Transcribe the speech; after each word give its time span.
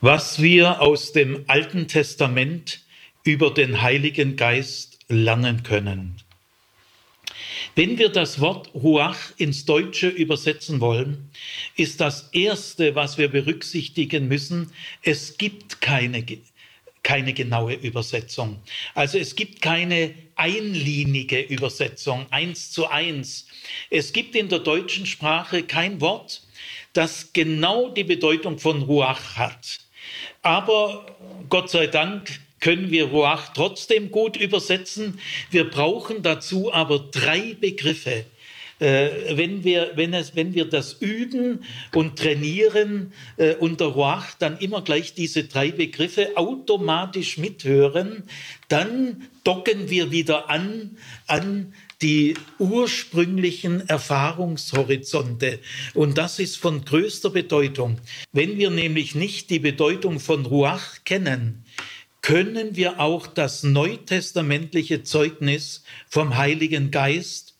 was 0.00 0.40
wir 0.40 0.80
aus 0.80 1.12
dem 1.12 1.44
Alten 1.48 1.88
Testament 1.88 2.82
über 3.24 3.52
den 3.52 3.82
Heiligen 3.82 4.36
Geist 4.36 4.98
lernen 5.08 5.64
können. 5.64 6.22
Wenn 7.74 7.98
wir 7.98 8.08
das 8.08 8.40
Wort 8.40 8.72
Ruach 8.74 9.32
ins 9.36 9.64
Deutsche 9.64 10.08
übersetzen 10.08 10.80
wollen, 10.80 11.30
ist 11.76 12.00
das 12.00 12.28
Erste, 12.32 12.94
was 12.94 13.18
wir 13.18 13.28
berücksichtigen 13.28 14.28
müssen, 14.28 14.72
es 15.02 15.36
gibt 15.36 15.80
keine, 15.80 16.24
keine 17.02 17.32
genaue 17.32 17.74
Übersetzung. 17.74 18.60
Also 18.94 19.18
es 19.18 19.34
gibt 19.34 19.62
keine 19.62 20.14
einlinige 20.36 21.40
Übersetzung, 21.40 22.26
eins 22.30 22.70
zu 22.70 22.88
eins. 22.88 23.46
Es 23.90 24.12
gibt 24.12 24.36
in 24.36 24.48
der 24.48 24.60
deutschen 24.60 25.06
Sprache 25.06 25.64
kein 25.64 26.00
Wort, 26.00 26.42
das 26.92 27.32
genau 27.32 27.90
die 27.90 28.04
Bedeutung 28.04 28.58
von 28.58 28.82
Ruach 28.82 29.36
hat. 29.36 29.87
Aber 30.42 31.06
Gott 31.48 31.70
sei 31.70 31.86
Dank 31.86 32.40
können 32.60 32.90
wir 32.90 33.06
Ruach 33.06 33.52
trotzdem 33.52 34.10
gut 34.10 34.36
übersetzen. 34.36 35.20
Wir 35.50 35.68
brauchen 35.68 36.22
dazu 36.22 36.72
aber 36.72 36.98
drei 36.98 37.56
Begriffe. 37.60 38.24
Äh, 38.80 39.36
wenn, 39.36 39.64
wir, 39.64 39.92
wenn, 39.96 40.14
es, 40.14 40.36
wenn 40.36 40.54
wir 40.54 40.64
das 40.64 40.94
üben 40.94 41.64
und 41.94 42.16
trainieren 42.16 43.12
äh, 43.36 43.56
unter 43.56 43.86
Ruach, 43.86 44.34
dann 44.38 44.58
immer 44.58 44.82
gleich 44.82 45.14
diese 45.14 45.44
drei 45.44 45.72
Begriffe 45.72 46.36
automatisch 46.36 47.38
mithören, 47.38 48.22
dann 48.68 49.28
docken 49.42 49.90
wir 49.90 50.12
wieder 50.12 50.48
an 50.48 50.96
an 51.26 51.74
die 52.02 52.34
ursprünglichen 52.58 53.88
Erfahrungshorizonte. 53.88 55.58
Und 55.94 56.16
das 56.16 56.38
ist 56.38 56.56
von 56.56 56.84
größter 56.84 57.30
Bedeutung. 57.30 57.98
Wenn 58.32 58.56
wir 58.58 58.70
nämlich 58.70 59.14
nicht 59.14 59.50
die 59.50 59.58
Bedeutung 59.58 60.20
von 60.20 60.46
Ruach 60.46 61.04
kennen, 61.04 61.64
können 62.22 62.76
wir 62.76 63.00
auch 63.00 63.26
das 63.26 63.62
neutestamentliche 63.62 65.02
Zeugnis 65.02 65.82
vom 66.08 66.36
Heiligen 66.36 66.90
Geist 66.90 67.54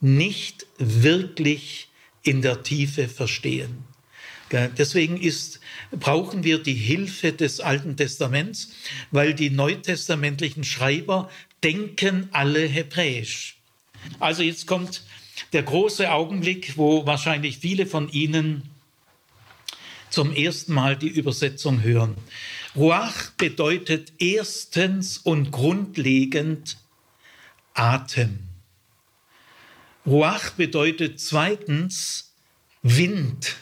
nicht 0.00 0.66
wirklich 0.78 1.88
in 2.22 2.42
der 2.42 2.62
Tiefe 2.62 3.08
verstehen. 3.08 3.84
Deswegen 4.78 5.20
ist, 5.20 5.60
brauchen 5.90 6.44
wir 6.44 6.62
die 6.62 6.74
Hilfe 6.74 7.32
des 7.32 7.60
Alten 7.60 7.96
Testaments, 7.96 8.72
weil 9.10 9.34
die 9.34 9.50
neutestamentlichen 9.50 10.62
Schreiber 10.62 11.28
denken 11.64 12.28
alle 12.30 12.60
hebräisch. 12.60 13.53
Also 14.20 14.42
jetzt 14.42 14.66
kommt 14.66 15.02
der 15.52 15.62
große 15.62 16.10
Augenblick, 16.10 16.76
wo 16.76 17.06
wahrscheinlich 17.06 17.58
viele 17.58 17.86
von 17.86 18.08
Ihnen 18.08 18.68
zum 20.10 20.32
ersten 20.32 20.72
Mal 20.72 20.96
die 20.96 21.08
Übersetzung 21.08 21.82
hören. 21.82 22.16
Ruach 22.76 23.30
bedeutet 23.32 24.12
erstens 24.18 25.18
und 25.18 25.50
grundlegend 25.50 26.76
Atem. 27.74 28.38
Ruach 30.06 30.50
bedeutet 30.50 31.20
zweitens 31.20 32.32
Wind. 32.82 33.56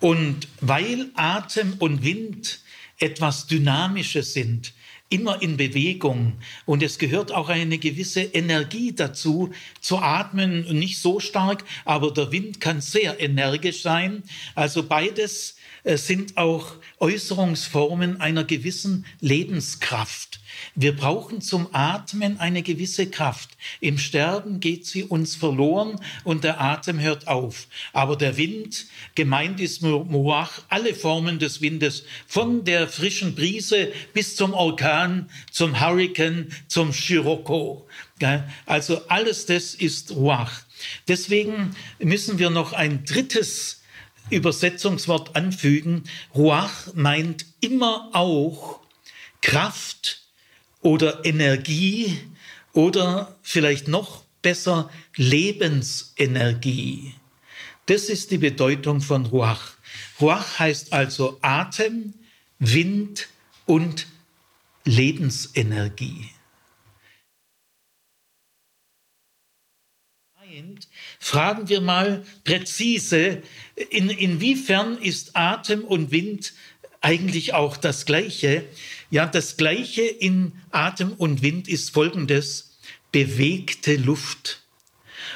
Und 0.00 0.48
weil 0.60 1.10
Atem 1.14 1.74
und 1.78 2.02
Wind 2.02 2.60
etwas 2.98 3.46
Dynamisches 3.46 4.32
sind, 4.32 4.72
immer 5.10 5.40
in 5.42 5.56
Bewegung. 5.56 6.34
Und 6.66 6.82
es 6.82 6.98
gehört 6.98 7.32
auch 7.32 7.48
eine 7.48 7.78
gewisse 7.78 8.20
Energie 8.22 8.94
dazu, 8.94 9.50
zu 9.80 9.98
atmen. 9.98 10.66
Nicht 10.78 10.98
so 10.98 11.20
stark, 11.20 11.64
aber 11.84 12.12
der 12.12 12.32
Wind 12.32 12.60
kann 12.60 12.80
sehr 12.80 13.20
energisch 13.20 13.82
sein. 13.82 14.22
Also 14.54 14.82
beides 14.82 15.56
sind 15.96 16.36
auch 16.36 16.74
Äußerungsformen 16.98 18.20
einer 18.20 18.44
gewissen 18.44 19.06
Lebenskraft. 19.20 20.40
Wir 20.74 20.94
brauchen 20.94 21.40
zum 21.40 21.68
Atmen 21.72 22.40
eine 22.40 22.62
gewisse 22.62 23.08
Kraft. 23.08 23.50
Im 23.80 23.96
Sterben 23.96 24.60
geht 24.60 24.86
sie 24.86 25.04
uns 25.04 25.36
verloren 25.36 26.00
und 26.24 26.44
der 26.44 26.60
Atem 26.60 27.00
hört 27.00 27.28
auf. 27.28 27.68
Aber 27.92 28.16
der 28.16 28.36
Wind, 28.36 28.86
gemeint 29.14 29.60
ist 29.60 29.82
Muach, 29.82 30.62
alle 30.68 30.94
Formen 30.94 31.38
des 31.38 31.60
Windes, 31.60 32.04
von 32.26 32.64
der 32.64 32.88
frischen 32.88 33.34
Brise 33.34 33.92
bis 34.12 34.36
zum 34.36 34.52
Orkan, 34.52 35.30
zum 35.50 35.80
Hurrikan, 35.80 36.48
zum 36.66 36.92
Scirocco. 36.92 37.86
Also 38.66 39.06
alles 39.08 39.46
das 39.46 39.74
ist 39.74 40.10
Ruach. 40.10 40.62
Deswegen 41.06 41.74
müssen 41.98 42.38
wir 42.38 42.50
noch 42.50 42.72
ein 42.72 43.04
drittes 43.04 43.77
Übersetzungswort 44.30 45.36
anfügen. 45.36 46.04
Ruach 46.34 46.94
meint 46.94 47.46
immer 47.60 48.10
auch 48.12 48.80
Kraft 49.40 50.22
oder 50.80 51.24
Energie 51.24 52.18
oder 52.72 53.36
vielleicht 53.42 53.88
noch 53.88 54.24
besser 54.42 54.90
Lebensenergie. 55.16 57.14
Das 57.86 58.08
ist 58.08 58.30
die 58.30 58.38
Bedeutung 58.38 59.00
von 59.00 59.26
Ruach. 59.26 59.72
Ruach 60.20 60.58
heißt 60.58 60.92
also 60.92 61.38
Atem, 61.40 62.14
Wind 62.58 63.28
und 63.66 64.06
Lebensenergie. 64.84 66.30
Fragen 71.18 71.68
wir 71.68 71.80
mal 71.80 72.24
präzise, 72.44 73.42
in, 73.90 74.08
inwiefern 74.10 74.98
ist 74.98 75.36
Atem 75.36 75.84
und 75.84 76.10
Wind 76.10 76.54
eigentlich 77.00 77.54
auch 77.54 77.76
das 77.76 78.06
Gleiche? 78.06 78.64
Ja, 79.10 79.26
das 79.26 79.56
Gleiche 79.56 80.02
in 80.02 80.52
Atem 80.70 81.12
und 81.12 81.42
Wind 81.42 81.68
ist 81.68 81.90
folgendes, 81.90 82.78
bewegte 83.12 83.96
Luft. 83.96 84.62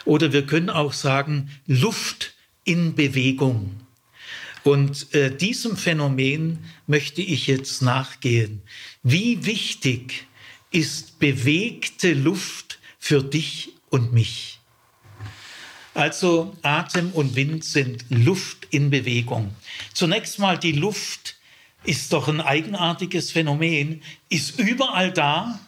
Oder 0.05 0.33
wir 0.33 0.47
können 0.47 0.71
auch 0.71 0.93
sagen, 0.93 1.51
Luft 1.67 2.35
in 2.65 2.95
Bewegung. 2.95 3.81
Und 4.65 5.13
äh, 5.15 5.37
diesem 5.37 5.77
Phänomen 5.77 6.61
möchte 6.87 7.23
ich 7.23 7.49
jetzt 7.49 7.83
nachgehen. 7.83 8.63
Wie 9.03 9.45
wichtig 9.45 10.27
ist 10.71 11.19
bewegte 11.19 12.15
Luft 12.15 12.79
für 12.99 13.23
dich 13.23 13.73
und 13.91 14.13
mich? 14.13 14.62
Also 15.95 16.57
Atem 16.63 17.11
und 17.11 17.37
Wind 17.37 17.65
sind 17.65 18.05
Luft 18.09 18.67
in 18.71 18.91
Bewegung. 18.91 19.55
Zunächst 19.93 20.39
mal 20.39 20.59
die 20.59 20.73
Luft 20.73 21.37
ist 21.85 22.13
doch 22.13 22.29
ein 22.29 22.41
eigenartiges 22.41 23.31
Phänomen, 23.33 24.03
ist 24.31 24.59
überall 24.59 25.13
da, 25.13 25.61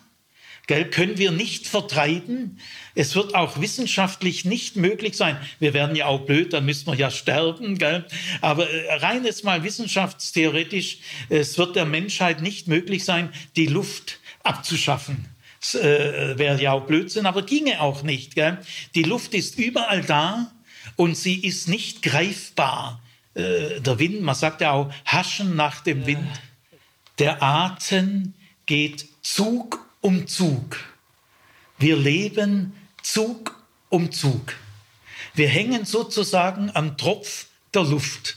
gell, 0.66 0.88
können 0.88 1.18
wir 1.18 1.30
nicht 1.30 1.66
vertreiben. 1.66 2.58
Es 2.94 3.14
wird 3.16 3.34
auch 3.34 3.60
wissenschaftlich 3.60 4.46
nicht 4.46 4.76
möglich 4.76 5.16
sein. 5.16 5.36
Wir 5.58 5.74
werden 5.74 5.94
ja 5.94 6.06
auch 6.06 6.20
blöd, 6.20 6.52
dann 6.52 6.64
müssen 6.64 6.86
wir 6.86 6.94
ja 6.94 7.10
sterben. 7.10 7.76
Gell. 7.76 8.06
Aber 8.41 8.70
äh, 8.70 8.94
rein 8.94 9.24
jetzt 9.24 9.44
mal 9.44 9.62
wissenschaftstheoretisch, 9.62 10.98
es 11.28 11.58
wird 11.58 11.76
der 11.76 11.84
Menschheit 11.84 12.41
nicht 12.41 12.66
möglich 12.68 13.04
sein, 13.04 13.30
die 13.56 13.66
Luft 13.66 14.20
abzuschaffen 14.42 15.34
äh, 15.72 16.36
wäre 16.36 16.60
ja 16.60 16.72
auch 16.72 16.86
Blödsinn, 16.86 17.26
aber 17.26 17.42
ginge 17.42 17.80
auch 17.80 18.02
nicht. 18.02 18.34
Gell? 18.34 18.58
Die 18.94 19.04
Luft 19.04 19.32
ist 19.32 19.58
überall 19.58 20.02
da 20.02 20.52
und 20.97 21.16
sie 21.16 21.36
ist 21.44 21.69
nicht 21.69 22.02
greifbar. 22.02 23.00
Äh, 23.34 23.80
der 23.80 23.98
Wind, 23.98 24.20
man 24.22 24.34
sagt 24.34 24.60
ja 24.60 24.72
auch, 24.72 24.92
haschen 25.06 25.56
nach 25.56 25.80
dem 25.80 26.06
Wind. 26.06 26.28
Der 27.19 27.42
Atem 27.42 28.34
geht 28.66 29.06
Zug 29.22 29.86
um 30.00 30.26
Zug. 30.26 30.78
Wir 31.78 31.97
leben 31.97 32.72
Zug 33.03 33.64
um 33.88 34.12
Zug. 34.12 34.54
Wir 35.34 35.48
hängen 35.48 35.84
sozusagen 35.84 36.70
am 36.74 36.97
Tropf 36.97 37.47
der 37.72 37.84
Luft. 37.84 38.36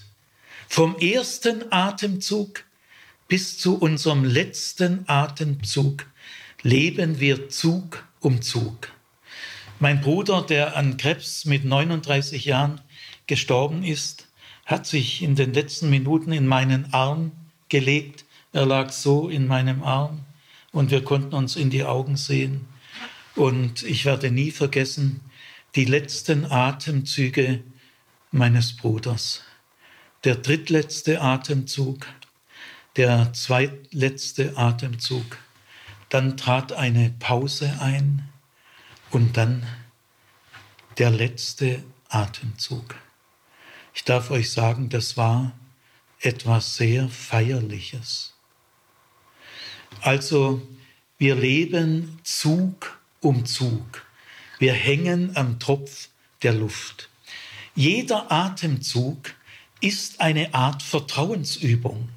Vom 0.67 0.97
ersten 0.97 1.71
Atemzug 1.71 2.63
bis 3.27 3.57
zu 3.57 3.77
unserem 3.77 4.23
letzten 4.23 5.07
Atemzug 5.07 6.05
leben 6.67 7.21
wir 7.21 7.47
Zug 7.47 8.05
um 8.19 8.41
Zug. 8.41 8.91
Mein 9.79 10.01
Bruder, 10.01 10.41
der 10.41 10.75
an 10.75 10.97
Krebs 10.97 11.45
mit 11.45 11.63
39 11.63 12.43
Jahren 12.43 12.81
gestorben 13.25 13.85
ist, 13.85 14.27
hat 14.65 14.85
sich 14.85 15.21
in 15.21 15.35
den 15.35 15.53
letzten 15.53 15.89
Minuten 15.89 16.33
in 16.33 16.45
meinen 16.45 16.93
Arm 16.93 17.31
gelegt. 17.69 18.25
Er 18.51 18.65
lag 18.65 18.91
so 18.91 19.29
in 19.29 19.47
meinem 19.47 19.81
Arm 19.81 20.25
und 20.73 20.91
wir 20.91 21.05
konnten 21.05 21.35
uns 21.35 21.55
in 21.55 21.69
die 21.69 21.85
Augen 21.85 22.17
sehen. 22.17 22.65
Und 23.35 23.83
ich 23.83 24.03
werde 24.03 24.29
nie 24.29 24.51
vergessen 24.51 25.21
die 25.75 25.85
letzten 25.85 26.51
Atemzüge 26.51 27.63
meines 28.31 28.75
Bruders. 28.75 29.41
Der 30.25 30.35
drittletzte 30.35 31.21
Atemzug, 31.21 32.07
der 32.97 33.31
zweitletzte 33.31 34.57
Atemzug. 34.57 35.37
Dann 36.09 36.37
trat 36.37 36.73
eine 36.73 37.13
Pause 37.19 37.77
ein 37.79 38.29
und 39.11 39.37
dann 39.37 39.65
der 40.97 41.11
letzte 41.11 41.83
Atemzug. 42.09 42.95
Ich 43.93 44.03
darf 44.03 44.31
euch 44.31 44.51
sagen, 44.51 44.89
das 44.89 45.17
war 45.17 45.53
etwas 46.19 46.75
sehr 46.75 47.09
Feierliches. 47.09 48.33
Also 50.01 50.61
wir 51.17 51.35
leben 51.35 52.19
Zug 52.23 52.99
um 53.21 53.45
Zug. 53.45 54.05
Wir 54.59 54.73
hängen 54.73 55.35
am 55.35 55.59
Tropf 55.59 56.09
der 56.43 56.53
Luft. 56.53 57.09
Jeder 57.75 58.31
Atemzug 58.31 59.33
ist 59.81 60.21
eine 60.21 60.53
Art 60.53 60.81
Vertrauensübung. 60.81 62.09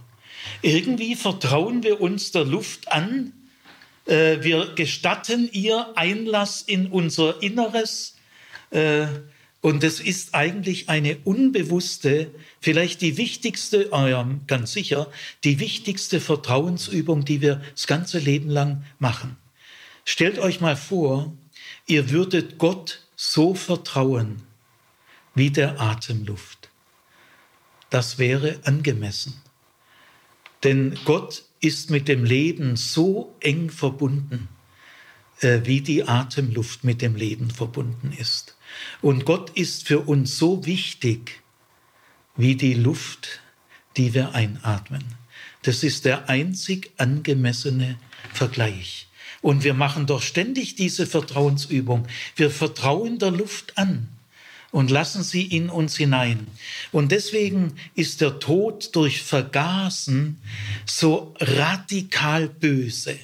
Irgendwie 0.62 1.16
vertrauen 1.16 1.82
wir 1.82 2.00
uns 2.00 2.32
der 2.32 2.44
Luft 2.44 2.90
an, 2.90 3.32
äh, 4.06 4.38
wir 4.40 4.74
gestatten 4.74 5.48
ihr 5.52 5.96
Einlass 5.96 6.62
in 6.62 6.88
unser 6.88 7.42
Inneres 7.42 8.16
äh, 8.70 9.06
und 9.60 9.84
es 9.84 10.00
ist 10.00 10.34
eigentlich 10.34 10.88
eine 10.88 11.18
unbewusste, 11.24 12.30
vielleicht 12.60 13.02
die 13.02 13.18
wichtigste, 13.18 13.90
oh 13.92 14.24
ganz 14.46 14.72
sicher, 14.72 15.10
die 15.44 15.60
wichtigste 15.60 16.20
Vertrauensübung, 16.20 17.24
die 17.24 17.42
wir 17.42 17.60
das 17.72 17.86
ganze 17.86 18.18
Leben 18.18 18.48
lang 18.48 18.84
machen. 18.98 19.36
Stellt 20.04 20.38
euch 20.38 20.60
mal 20.60 20.76
vor, 20.76 21.36
ihr 21.86 22.10
würdet 22.10 22.56
Gott 22.58 23.06
so 23.16 23.54
vertrauen 23.54 24.42
wie 25.34 25.50
der 25.50 25.78
Atemluft. 25.78 26.70
Das 27.90 28.18
wäre 28.18 28.60
angemessen. 28.64 29.42
Denn 30.64 30.98
Gott 31.04 31.44
ist 31.60 31.90
mit 31.90 32.08
dem 32.08 32.24
Leben 32.24 32.76
so 32.76 33.34
eng 33.40 33.70
verbunden, 33.70 34.48
äh, 35.40 35.60
wie 35.64 35.80
die 35.80 36.04
Atemluft 36.04 36.84
mit 36.84 37.02
dem 37.02 37.16
Leben 37.16 37.50
verbunden 37.50 38.12
ist. 38.18 38.56
Und 39.02 39.24
Gott 39.24 39.50
ist 39.50 39.86
für 39.86 40.00
uns 40.00 40.38
so 40.38 40.64
wichtig 40.64 41.42
wie 42.36 42.54
die 42.54 42.74
Luft, 42.74 43.40
die 43.96 44.14
wir 44.14 44.34
einatmen. 44.34 45.04
Das 45.62 45.82
ist 45.82 46.04
der 46.04 46.28
einzig 46.28 46.92
angemessene 46.96 47.98
Vergleich. 48.32 49.08
Und 49.42 49.64
wir 49.64 49.74
machen 49.74 50.06
doch 50.06 50.22
ständig 50.22 50.76
diese 50.76 51.06
Vertrauensübung. 51.06 52.06
Wir 52.36 52.50
vertrauen 52.50 53.18
der 53.18 53.30
Luft 53.30 53.76
an 53.76 54.08
und 54.70 54.90
lassen 54.90 55.22
sie 55.22 55.42
in 55.42 55.68
uns 55.68 55.96
hinein. 55.96 56.46
Und 56.92 57.12
deswegen 57.12 57.74
ist 57.94 58.20
der 58.20 58.38
Tod 58.38 58.94
durch 58.94 59.22
Vergasen 59.22 60.40
so 60.86 61.34
radikal 61.40 62.48
böse. 62.48 63.18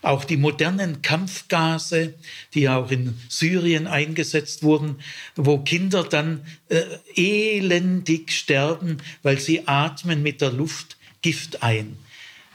Auch 0.00 0.24
die 0.24 0.36
modernen 0.36 1.02
Kampfgase, 1.02 2.14
die 2.54 2.68
auch 2.68 2.90
in 2.90 3.18
Syrien 3.28 3.86
eingesetzt 3.88 4.62
wurden, 4.62 4.96
wo 5.34 5.58
Kinder 5.58 6.04
dann 6.04 6.42
äh, 6.68 6.82
elendig 7.16 8.30
sterben, 8.32 8.98
weil 9.22 9.40
sie 9.40 9.66
atmen 9.66 10.22
mit 10.22 10.40
der 10.40 10.52
Luft 10.52 10.96
Gift 11.20 11.64
ein. 11.64 11.96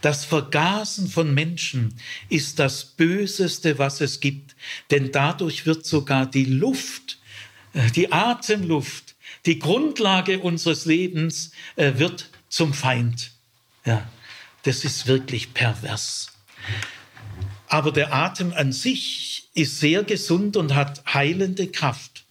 Das 0.01 0.25
Vergasen 0.25 1.07
von 1.07 1.33
Menschen 1.33 1.93
ist 2.29 2.59
das 2.59 2.83
Böseste, 2.83 3.77
was 3.77 4.01
es 4.01 4.19
gibt, 4.19 4.55
denn 4.91 5.11
dadurch 5.11 5.65
wird 5.65 5.85
sogar 5.85 6.25
die 6.25 6.45
Luft, 6.45 7.19
die 7.95 8.11
Atemluft, 8.11 9.15
die 9.45 9.59
Grundlage 9.59 10.39
unseres 10.39 10.85
Lebens 10.85 11.51
äh, 11.75 11.93
wird 11.95 12.29
zum 12.49 12.73
Feind. 12.73 13.31
Ja, 13.85 14.07
das 14.63 14.85
ist 14.85 15.07
wirklich 15.07 15.53
pervers. 15.53 16.31
Aber 17.67 17.91
der 17.91 18.13
Atem 18.13 18.53
an 18.53 18.71
sich 18.71 19.49
ist 19.55 19.79
sehr 19.79 20.03
gesund 20.03 20.55
und 20.57 20.75
hat 20.75 21.03
heilende 21.13 21.67
Kraft. 21.67 22.23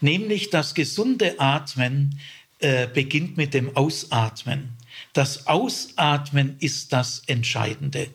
Nämlich 0.00 0.50
das 0.50 0.74
gesunde 0.74 1.38
Atmen 1.38 2.18
äh, 2.60 2.86
beginnt 2.86 3.36
mit 3.36 3.52
dem 3.52 3.76
Ausatmen. 3.76 4.70
Das 5.12 5.46
Ausatmen 5.46 6.56
ist 6.60 6.92
das 6.92 7.22
Entscheidende. 7.26 8.08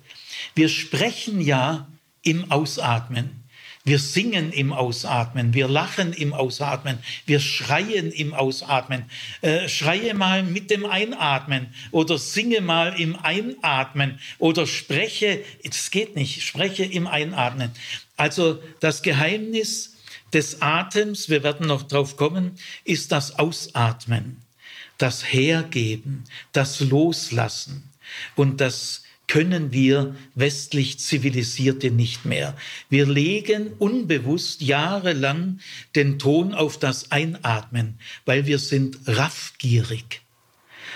Wir 0.55 0.69
sprechen 0.69 1.41
ja 1.41 1.87
im 2.23 2.51
Ausatmen. 2.51 3.40
Wir 3.83 3.97
singen 3.97 4.51
im 4.51 4.73
Ausatmen, 4.73 5.55
wir 5.55 5.67
lachen 5.67 6.13
im 6.13 6.33
Ausatmen, 6.33 6.99
wir 7.25 7.39
schreien 7.39 8.11
im 8.11 8.33
Ausatmen. 8.33 9.05
Äh, 9.41 9.67
schreie 9.69 10.13
mal 10.13 10.43
mit 10.43 10.69
dem 10.69 10.85
Einatmen 10.85 11.73
oder 11.89 12.19
singe 12.19 12.61
mal 12.61 12.99
im 12.99 13.15
Einatmen 13.15 14.19
oder 14.37 14.67
spreche, 14.67 15.43
es 15.63 15.89
geht 15.89 16.15
nicht, 16.15 16.43
spreche 16.43 16.83
im 16.83 17.07
Einatmen. 17.07 17.71
Also 18.17 18.61
das 18.81 19.01
Geheimnis 19.01 19.95
des 20.31 20.61
Atems, 20.61 21.27
wir 21.29 21.41
werden 21.41 21.65
noch 21.65 21.81
drauf 21.81 22.17
kommen, 22.17 22.59
ist 22.83 23.11
das 23.11 23.39
Ausatmen, 23.39 24.43
das 24.99 25.33
Hergeben, 25.33 26.25
das 26.51 26.81
Loslassen 26.81 27.89
und 28.35 28.61
das 28.61 29.03
können 29.31 29.71
wir 29.71 30.13
westlich 30.35 30.99
Zivilisierte 30.99 31.89
nicht 31.89 32.25
mehr. 32.25 32.53
Wir 32.89 33.05
legen 33.05 33.71
unbewusst 33.79 34.61
jahrelang 34.61 35.61
den 35.95 36.19
Ton 36.19 36.53
auf 36.53 36.77
das 36.77 37.11
Einatmen, 37.11 37.97
weil 38.25 38.45
wir 38.45 38.59
sind 38.59 38.97
raffgierig. 39.05 40.19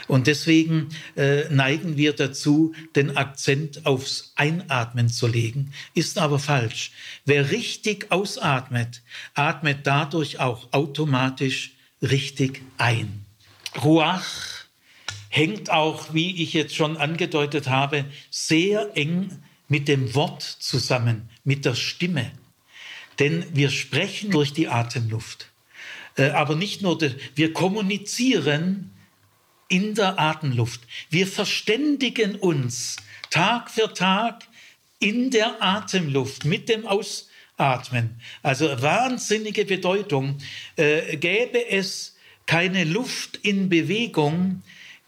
Und 0.10 0.28
deswegen 0.28 0.90
äh, 1.16 1.48
neigen 1.50 1.96
wir 1.96 2.12
dazu, 2.12 2.76
den 2.98 3.16
Akzent 3.16 3.86
aufs 3.86 4.34
Einatmen 4.36 5.08
zu 5.08 5.28
legen, 5.28 5.72
ist 5.94 6.18
aber 6.18 6.38
falsch. 6.38 6.92
Wer 7.24 7.52
richtig 7.52 8.12
ausatmet, 8.12 9.02
atmet 9.34 9.88
dadurch 9.88 10.42
auch 10.42 10.74
automatisch 10.74 11.72
richtig 12.02 12.64
ein. 12.78 13.24
Ruach 13.82 14.55
hängt 15.36 15.70
auch, 15.70 16.14
wie 16.14 16.42
ich 16.42 16.54
jetzt 16.54 16.76
schon 16.76 16.96
angedeutet 16.96 17.68
habe, 17.68 18.06
sehr 18.32 18.96
eng 18.96 19.30
mit 19.68 19.90
dem 19.90 20.16
Wort 20.16 20.42
zusammen, 20.42 21.30
mit 21.44 21.66
der 21.66 21.76
Stimme. 21.76 22.32
Denn 23.20 23.46
wir 23.54 23.70
sprechen 23.70 24.32
durch 24.32 24.54
die 24.54 24.70
Atemluft. 24.70 25.48
Äh, 26.16 26.30
aber 26.30 26.56
nicht 26.56 26.82
nur, 26.82 26.98
wir 27.36 27.52
kommunizieren 27.52 28.92
in 29.68 29.94
der 29.94 30.18
Atemluft. 30.18 30.80
Wir 31.10 31.28
verständigen 31.28 32.36
uns 32.36 32.96
Tag 33.30 33.70
für 33.70 33.94
Tag 33.94 34.48
in 35.00 35.32
der 35.32 35.62
Atemluft 35.62 36.46
mit 36.46 36.70
dem 36.70 36.88
Ausatmen. 36.88 38.22
Also 38.42 38.82
wahnsinnige 38.82 39.66
Bedeutung. 39.66 40.38
Äh, 40.78 41.18
gäbe 41.18 41.68
es 41.68 42.16
keine 42.46 42.86
Luft 42.86 43.38
in 43.42 43.68
Bewegung, 43.68 44.62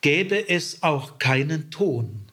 gäbe 0.07 0.47
es 0.47 0.83
auch 0.83 1.19
keinen 1.19 1.69
Ton. 1.69 2.29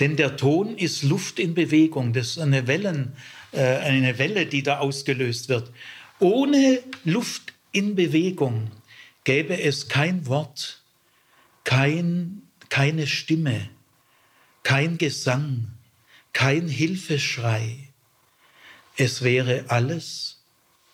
Denn 0.00 0.16
der 0.16 0.36
Ton 0.36 0.76
ist 0.76 1.02
Luft 1.02 1.38
in 1.38 1.54
Bewegung, 1.54 2.12
das 2.12 2.32
ist 2.32 2.38
eine, 2.38 2.66
Wellen, 2.66 3.16
äh, 3.52 3.78
eine 3.78 4.18
Welle, 4.18 4.44
die 4.44 4.62
da 4.62 4.80
ausgelöst 4.80 5.48
wird. 5.48 5.72
Ohne 6.18 6.82
Luft 7.04 7.54
in 7.72 7.94
Bewegung 7.94 8.70
gäbe 9.24 9.58
es 9.58 9.88
kein 9.88 10.26
Wort, 10.26 10.82
kein, 11.64 12.42
keine 12.68 13.06
Stimme, 13.06 13.70
kein 14.62 14.98
Gesang, 14.98 15.72
kein 16.34 16.68
Hilfeschrei. 16.68 17.88
Es 18.98 19.22
wäre 19.22 19.64
alles 19.68 20.42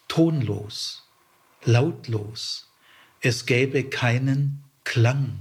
tonlos, 0.06 1.02
lautlos. 1.64 2.70
Es 3.20 3.44
gäbe 3.44 3.82
keinen 3.82 4.62
Klang. 4.84 5.40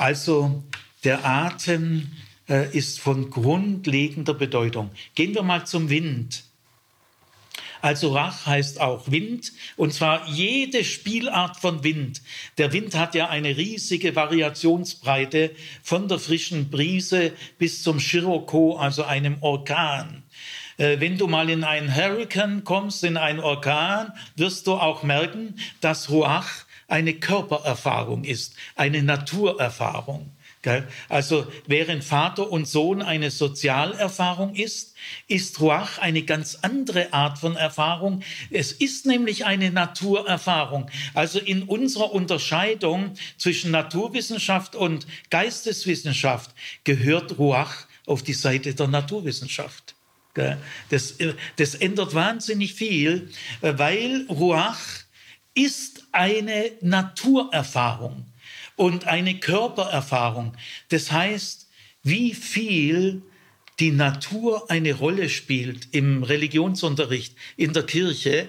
Also 0.00 0.64
der 1.04 1.26
Atem 1.26 2.10
äh, 2.48 2.74
ist 2.74 3.00
von 3.00 3.28
grundlegender 3.28 4.32
Bedeutung. 4.32 4.90
Gehen 5.14 5.34
wir 5.34 5.42
mal 5.42 5.66
zum 5.66 5.90
Wind. 5.90 6.44
Also 7.82 8.14
Rach 8.14 8.46
heißt 8.46 8.80
auch 8.80 9.10
Wind, 9.10 9.52
und 9.76 9.92
zwar 9.92 10.26
jede 10.26 10.84
Spielart 10.84 11.58
von 11.58 11.84
Wind. 11.84 12.22
Der 12.56 12.72
Wind 12.72 12.94
hat 12.94 13.14
ja 13.14 13.28
eine 13.28 13.58
riesige 13.58 14.16
Variationsbreite 14.16 15.50
von 15.82 16.08
der 16.08 16.18
frischen 16.18 16.70
Brise 16.70 17.32
bis 17.58 17.82
zum 17.82 18.00
Scirocco, 18.00 18.78
also 18.78 19.04
einem 19.04 19.36
Orkan. 19.42 20.22
Äh, 20.78 20.98
wenn 21.00 21.18
du 21.18 21.26
mal 21.26 21.50
in 21.50 21.62
einen 21.62 21.94
Hurricane 21.94 22.64
kommst, 22.64 23.04
in 23.04 23.18
einen 23.18 23.40
Orkan, 23.40 24.14
wirst 24.36 24.66
du 24.66 24.76
auch 24.76 25.02
merken, 25.02 25.56
dass 25.82 26.08
Ruach 26.08 26.64
eine 26.90 27.14
Körpererfahrung 27.14 28.24
ist, 28.24 28.54
eine 28.76 29.02
Naturerfahrung. 29.02 30.30
Also 31.08 31.46
während 31.66 32.04
Vater 32.04 32.50
und 32.50 32.68
Sohn 32.68 33.00
eine 33.00 33.30
Sozialerfahrung 33.30 34.54
ist, 34.54 34.94
ist 35.26 35.58
Ruach 35.60 35.96
eine 35.96 36.22
ganz 36.22 36.58
andere 36.60 37.14
Art 37.14 37.38
von 37.38 37.56
Erfahrung. 37.56 38.22
Es 38.50 38.72
ist 38.72 39.06
nämlich 39.06 39.46
eine 39.46 39.70
Naturerfahrung. 39.70 40.90
Also 41.14 41.38
in 41.38 41.62
unserer 41.62 42.12
Unterscheidung 42.12 43.14
zwischen 43.38 43.70
Naturwissenschaft 43.70 44.76
und 44.76 45.06
Geisteswissenschaft 45.30 46.50
gehört 46.84 47.38
Ruach 47.38 47.86
auf 48.04 48.22
die 48.22 48.34
Seite 48.34 48.74
der 48.74 48.88
Naturwissenschaft. 48.88 49.94
Das, 50.90 51.14
das 51.56 51.74
ändert 51.74 52.14
wahnsinnig 52.14 52.74
viel, 52.74 53.30
weil 53.62 54.26
Ruach 54.28 54.78
ist 55.54 56.04
eine 56.12 56.72
Naturerfahrung. 56.80 58.26
und 58.80 59.06
eine 59.06 59.38
Körpererfahrung. 59.38 60.56
Das 60.88 61.12
heißt, 61.12 61.68
wie 62.02 62.32
viel 62.32 63.20
die 63.78 63.90
Natur 63.90 64.70
eine 64.70 64.94
Rolle 64.94 65.28
spielt 65.28 65.88
im 65.92 66.22
Religionsunterricht 66.22 67.34
in 67.58 67.74
der 67.74 67.82
Kirche, 67.82 68.48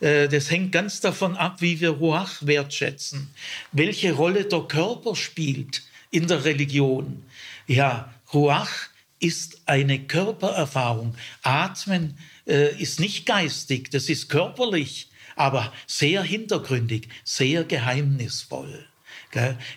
äh, 0.00 0.28
das 0.28 0.50
hängt 0.50 0.72
ganz 0.72 1.00
davon 1.00 1.34
ab, 1.34 1.62
wie 1.62 1.80
wir 1.80 1.90
Ruach 1.90 2.46
wertschätzen, 2.46 3.30
welche 3.72 4.12
Rolle 4.12 4.44
der 4.44 4.60
Körper 4.60 5.16
spielt 5.16 5.82
in 6.10 6.26
der 6.26 6.44
Religion. 6.44 7.22
Ja, 7.66 8.12
Ruach 8.34 8.88
ist 9.18 9.62
eine 9.64 9.98
Körpererfahrung. 10.00 11.14
Atmen 11.42 12.18
äh, 12.46 12.74
ist 12.78 13.00
nicht 13.00 13.24
geistig, 13.24 13.90
das 13.90 14.10
ist 14.10 14.28
körperlich, 14.28 15.09
aber 15.40 15.72
sehr 15.86 16.22
hintergründig, 16.22 17.08
sehr 17.24 17.64
geheimnisvoll. 17.64 18.86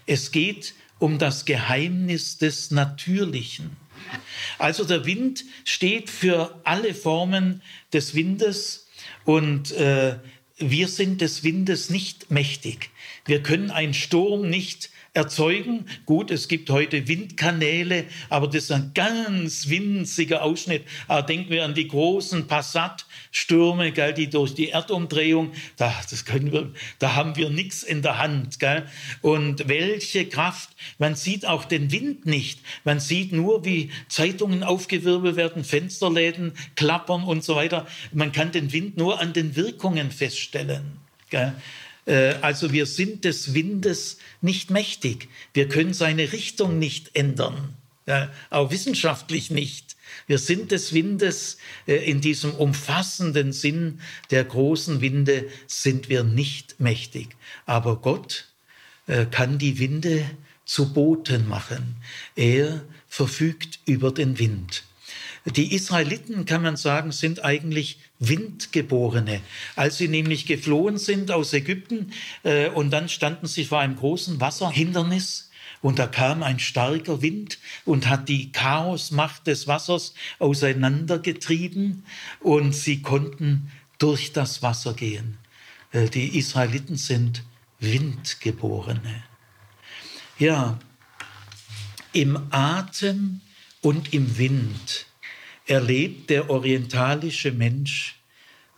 Es 0.05 0.34
geht 0.34 0.74
um 1.00 1.20
das 1.20 1.46
Geheimnis 1.46 2.38
des 2.38 2.70
Natürlichen. 2.72 3.77
Also 4.60 4.84
der 4.84 5.05
Wind 5.05 5.46
steht 5.63 6.10
für 6.10 6.60
alle 6.65 6.93
Formen 6.93 7.62
des 7.93 8.13
Windes 8.13 8.89
und 9.24 9.72
äh, 9.72 10.17
wir 10.58 10.88
sind 10.89 11.22
des 11.22 11.46
Windes 11.46 11.89
nicht 11.89 12.29
mächtig. 12.29 12.89
Wir 13.24 13.41
können 13.41 13.72
einen 13.72 13.93
Sturm 13.93 14.50
nicht 14.50 14.89
erzeugen. 15.13 15.86
Gut, 16.05 16.32
es 16.32 16.48
gibt 16.48 16.72
heute 16.72 17.08
Windkanäle, 17.08 18.05
aber 18.29 18.48
das 18.48 18.63
ist 18.63 18.72
ein 18.72 18.91
ganz 18.96 19.70
winziger 19.70 20.41
Ausschnitt. 20.41 20.84
Aber 21.08 21.22
denken 21.22 21.51
wir 21.51 21.63
an 21.63 21.75
die 21.75 21.88
großen 21.88 22.48
Passat-Stürme, 22.48 23.91
die 23.91 24.29
durch 24.29 24.55
die 24.55 24.70
Erdumdrehung, 24.70 25.51
da, 25.77 25.93
das 26.10 26.25
können 26.25 26.51
wir, 26.51 26.72
da 26.98 27.15
haben 27.15 27.36
wir 27.36 27.51
nichts 27.51 27.84
in 27.84 28.01
der 28.01 28.17
Hand. 28.17 28.60
Gell? 28.60 28.88
Und 29.22 29.67
welche 29.67 30.27
Kraft, 30.27 30.70
man 30.98 31.15
sieht 31.15 31.46
auch 31.46 31.65
den 31.65 31.91
Wind 31.91 32.25
nicht. 32.25 32.60
Man 32.84 33.00
sieht 33.00 33.34
nur, 33.34 33.65
wie 33.65 33.91
Zeitungen 34.10 34.63
aufgewirbelt 34.63 35.36
werden, 35.36 35.63
Fensterläden 35.63 36.53
klappern 36.75 37.24
und 37.24 37.43
so 37.43 37.55
weiter. 37.55 37.86
Man 38.13 38.32
kann 38.32 38.51
den 38.51 38.74
Wind 38.74 38.98
nur 38.98 39.20
an 39.20 39.34
den 39.34 39.55
Wirkungen 39.55 40.10
feststellen. 40.10 41.03
Gell? 41.29 41.53
Äh, 42.05 42.36
also 42.41 42.72
wir 42.72 42.86
sind 42.86 43.25
des 43.25 43.53
Windes 43.53 44.17
nicht 44.41 44.69
mächtig. 44.69 45.29
Wir 45.53 45.67
können 45.67 45.93
seine 45.93 46.31
Richtung 46.31 46.79
nicht 46.79 47.15
ändern, 47.15 47.75
auch 48.50 48.72
wissenschaftlich 48.72 49.50
nicht. 49.50 49.95
Wir 50.27 50.38
sind 50.38 50.72
des 50.72 50.93
Windes 50.93 51.57
äh, 51.88 51.95
in 51.95 52.22
diesem 52.22 52.51
umfassenden 52.51 53.51
Sinn 53.51 54.00
der 54.31 54.43
großen 54.43 55.01
Winde 55.01 55.50
sind 55.67 56.10
wir 56.10 56.24
nicht 56.24 56.79
mächtig. 56.79 57.29
Aber 57.65 57.98
Gott 57.98 58.48
äh, 59.07 59.25
kann 59.25 59.57
die 59.57 59.79
Winde 59.79 60.29
zu 60.65 60.93
Booten 60.93 61.48
machen. 61.48 61.95
Er 62.36 62.83
verfügt 63.07 63.79
über 63.86 64.12
den 64.12 64.39
Wind. 64.39 64.83
Die 65.46 65.74
Israeliten, 65.74 66.46
kann 66.46 66.62
man 66.62 66.78
sagen, 66.78 67.12
sind 67.12 67.44
eigentlich 67.44 68.00
Windgeborene. 68.20 69.42
Als 69.76 69.98
sie 69.98 70.08
nämlich 70.08 70.46
geflohen 70.46 70.98
sind 70.98 71.32
aus 71.32 71.52
Ägypten 71.52 72.14
äh, 72.44 72.70
und 72.70 72.92
dann 72.92 73.10
standen 73.10 73.48
sie 73.48 73.66
vor 73.66 73.80
einem 73.80 73.98
großen 73.98 74.40
Wasserhindernis, 74.40 75.50
und 75.84 76.00
da 76.00 76.08
kam 76.08 76.44
ein 76.44 76.60
starker 76.60 77.22
Wind 77.22 77.60
und 77.84 78.08
hat 78.08 78.30
die 78.30 78.54
Chaosmacht 78.54 79.46
des 79.48 79.68
Wassers 79.68 80.14
auseinandergetrieben 80.40 82.06
und 82.40 82.74
sie 82.74 83.02
konnten 83.02 83.70
durch 84.00 84.32
das 84.32 84.64
Wasser 84.64 84.94
gehen. 84.94 85.38
Äh, 85.92 86.08
die 86.08 86.38
Israeliten 86.38 86.96
sind 86.96 87.44
Windgeborene. 87.82 89.24
Ja, 90.40 90.80
im 92.14 92.40
Atem 92.52 93.42
und 93.82 94.14
im 94.14 94.38
Wind 94.38 95.06
erlebt 95.65 96.29
der 96.29 96.50
orientalische 96.50 97.51
Mensch 97.51 98.20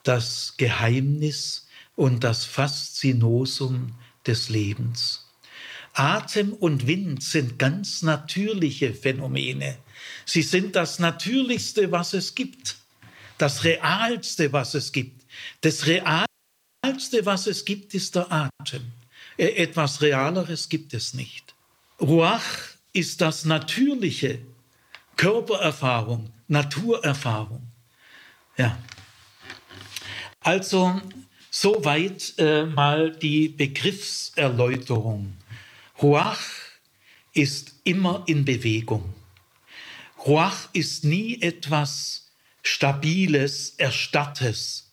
das 0.03 0.53
Geheimnis 0.57 1.67
und 1.95 2.23
das 2.23 2.45
Faszinosum 2.45 3.95
des 4.25 4.49
Lebens. 4.49 5.25
Atem 5.93 6.53
und 6.53 6.87
Wind 6.87 7.23
sind 7.23 7.57
ganz 7.57 8.01
natürliche 8.01 8.93
Phänomene. 8.93 9.77
Sie 10.25 10.41
sind 10.41 10.75
das 10.75 10.99
Natürlichste, 10.99 11.91
was 11.91 12.13
es 12.13 12.35
gibt, 12.35 12.77
das 13.37 13.63
Realste, 13.63 14.51
was 14.51 14.73
es 14.73 14.91
gibt. 14.91 15.25
Das 15.61 15.85
Realste, 15.85 17.25
was 17.25 17.47
es 17.47 17.63
gibt, 17.65 17.93
ist 17.93 18.15
der 18.15 18.31
Atem. 18.31 18.91
Äh, 19.37 19.47
etwas 19.55 20.01
Realeres 20.01 20.69
gibt 20.69 20.93
es 20.93 21.13
nicht. 21.13 21.55
Ruach 21.99 22.43
ist 22.91 23.21
das 23.21 23.45
Natürliche, 23.45 24.39
Körpererfahrung, 25.15 26.31
Naturerfahrung. 26.47 27.61
Ja. 28.57 28.77
Also 30.41 31.01
soweit 31.49 32.33
äh, 32.37 32.65
mal 32.65 33.11
die 33.11 33.49
Begriffserläuterung. 33.49 35.35
Ruach 36.01 36.41
ist 37.33 37.75
immer 37.83 38.23
in 38.27 38.45
Bewegung. 38.45 39.13
Ruach 40.25 40.69
ist 40.73 41.03
nie 41.03 41.41
etwas 41.41 42.29
Stabiles, 42.61 43.75
Erstarrtes. 43.77 44.91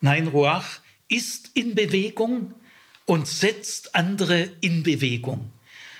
Nein, 0.00 0.28
Ruach 0.28 0.80
ist 1.08 1.50
in 1.54 1.74
Bewegung 1.74 2.54
und 3.06 3.26
setzt 3.26 3.94
andere 3.94 4.50
in 4.60 4.82
Bewegung. 4.82 5.50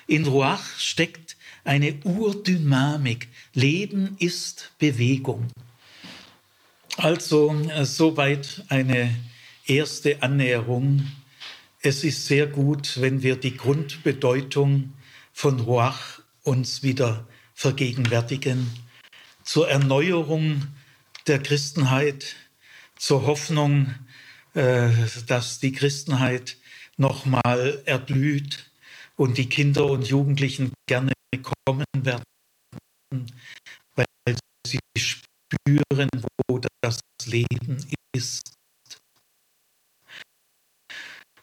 In 0.06 0.26
Ruach 0.26 0.78
steckt 0.78 1.36
eine 1.64 1.98
Urdynamik. 2.04 3.28
Leben 3.58 4.14
ist 4.20 4.70
Bewegung. 4.78 5.48
Also 6.96 7.52
äh, 7.70 7.84
soweit 7.84 8.64
eine 8.68 9.12
erste 9.66 10.22
Annäherung. 10.22 11.10
Es 11.82 12.04
ist 12.04 12.26
sehr 12.26 12.46
gut, 12.46 13.00
wenn 13.00 13.22
wir 13.24 13.34
die 13.34 13.56
Grundbedeutung 13.56 14.92
von 15.32 15.58
Ruach 15.58 16.20
uns 16.44 16.84
wieder 16.84 17.26
vergegenwärtigen, 17.52 18.70
zur 19.42 19.68
Erneuerung 19.68 20.68
der 21.26 21.40
Christenheit, 21.40 22.36
zur 22.96 23.26
Hoffnung, 23.26 23.92
äh, 24.54 24.90
dass 25.26 25.58
die 25.58 25.72
Christenheit 25.72 26.58
nochmal 26.96 27.82
erblüht 27.86 28.70
und 29.16 29.36
die 29.36 29.48
Kinder 29.48 29.86
und 29.86 30.06
Jugendlichen 30.06 30.72
gerne 30.86 31.10
kommen 31.64 31.84
werden, 31.96 32.22
weil 33.10 34.36
sie 34.66 34.78
spüren, 34.96 36.08
wo 36.48 36.60
das 36.82 37.00
Leben 37.26 37.84
ist. 38.14 38.54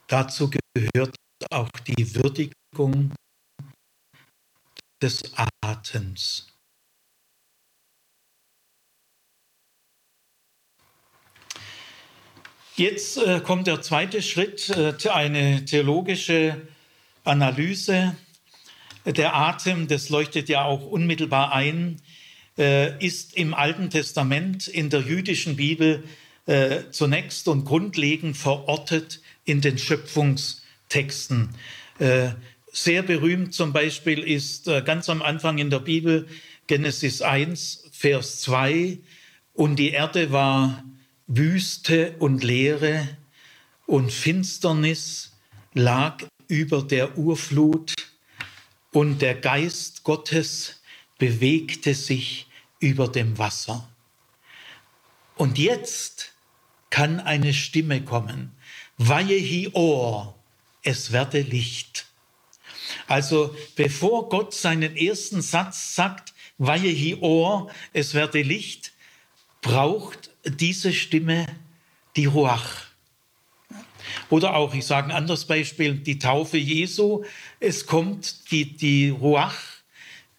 Dazu 0.07 0.49
gehört 0.49 1.15
auch 1.49 1.69
die 1.87 2.15
Würdigung 2.15 3.13
des 5.01 5.33
Atems. 5.61 6.47
Jetzt 12.75 13.17
äh, 13.17 13.39
kommt 13.39 13.67
der 13.67 13.81
zweite 13.81 14.21
Schritt, 14.21 14.69
äh, 14.69 14.93
eine 15.09 15.63
theologische 15.63 16.67
Analyse 17.23 18.17
der 19.05 19.35
Atem, 19.35 19.87
das 19.87 20.09
leuchtet 20.09 20.49
ja 20.49 20.65
auch 20.65 20.85
unmittelbar 20.85 21.53
ein, 21.53 22.01
äh, 22.57 23.03
ist 23.05 23.35
im 23.35 23.53
Alten 23.53 23.89
Testament 23.89 24.67
in 24.67 24.89
der 24.89 25.01
jüdischen 25.01 25.55
Bibel 25.55 26.03
äh, 26.45 26.83
zunächst 26.91 27.47
und 27.47 27.65
grundlegend 27.65 28.37
verortet 28.37 29.21
in 29.43 29.61
den 29.61 29.77
Schöpfungstexten. 29.77 31.49
Äh, 31.99 32.29
sehr 32.71 33.03
berühmt 33.03 33.53
zum 33.53 33.71
Beispiel 33.71 34.19
ist 34.19 34.65
ganz 34.83 35.09
am 35.09 35.21
Anfang 35.21 35.59
in 35.59 35.69
der 35.69 35.79
Bibel 35.79 36.27
Genesis 36.67 37.21
1, 37.21 37.89
Vers 37.93 38.41
2, 38.41 38.97
und 39.53 39.77
die 39.77 39.91
Erde 39.91 40.33
war 40.33 40.83
Wüste 41.27 42.15
und 42.19 42.43
Leere 42.43 43.07
und 43.85 44.11
Finsternis 44.11 45.31
lag 45.73 46.23
über 46.49 46.83
der 46.83 47.17
Urflut 47.17 47.93
und 48.95 49.21
der 49.21 49.35
Geist 49.35 50.05
Gottes 50.05 50.79
bewegte 51.17 51.93
sich 51.93 52.47
über 52.79 53.09
dem 53.09 53.37
Wasser. 53.37 53.89
Und 55.35 55.57
jetzt 55.57 56.31
kann 56.89 57.19
eine 57.19 57.53
Stimme 57.53 58.05
kommen. 58.05 58.55
Weihe 58.97 59.69
Ohr, 59.73 60.33
es 60.81 61.11
werde 61.11 61.41
Licht. 61.41 62.05
Also 63.05 63.53
bevor 63.75 64.29
Gott 64.29 64.53
seinen 64.53 64.95
ersten 64.95 65.41
Satz 65.41 65.93
sagt, 65.95 66.33
Weihe 66.57 67.19
Ohr, 67.19 67.69
es 67.91 68.13
werde 68.13 68.43
Licht, 68.43 68.93
braucht 69.61 70.29
diese 70.45 70.93
Stimme 70.93 71.47
die 72.15 72.27
Ruach. 72.27 72.83
Oder 74.29 74.55
auch, 74.55 74.73
ich 74.73 74.85
sage 74.85 75.07
ein 75.07 75.15
anderes 75.15 75.45
Beispiel, 75.45 75.95
die 75.95 76.19
Taufe 76.19 76.57
Jesu. 76.57 77.23
Es 77.59 77.85
kommt 77.85 78.51
die, 78.51 78.75
die 78.75 79.09
Ruach 79.09 79.55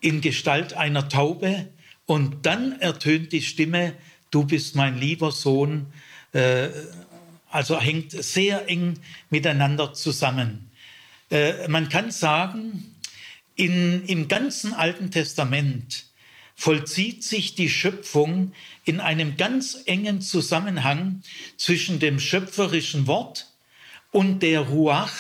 in 0.01 0.21
Gestalt 0.21 0.75
einer 0.75 1.09
Taube 1.09 1.69
und 2.05 2.47
dann 2.47 2.81
ertönt 2.81 3.33
die 3.33 3.43
Stimme, 3.43 3.95
du 4.31 4.45
bist 4.45 4.75
mein 4.75 4.99
lieber 4.99 5.33
Sohn. 5.33 5.87
Äh, 6.33 6.69
also 7.51 7.81
hängt 7.81 8.13
sehr 8.13 8.69
eng 8.69 8.99
miteinander 9.31 9.95
zusammen. 9.95 10.71
Äh, 11.31 11.69
man 11.69 11.89
kann 11.89 12.11
sagen, 12.11 12.95
in, 13.55 14.05
im 14.07 14.29
ganzen 14.29 14.75
Alten 14.75 15.11
Testament 15.11 16.07
vollzieht 16.55 17.23
sich 17.23 17.55
die 17.55 17.69
Schöpfung 17.69 18.53
in 18.85 19.01
einem 19.01 19.37
ganz 19.37 19.79
engen 19.87 20.21
Zusammenhang 20.21 21.23
zwischen 21.57 21.99
dem 21.99 22.19
schöpferischen 22.19 23.07
Wort 23.07 23.47
und 24.17 24.41
der 24.41 24.61
Ruach, 24.61 25.13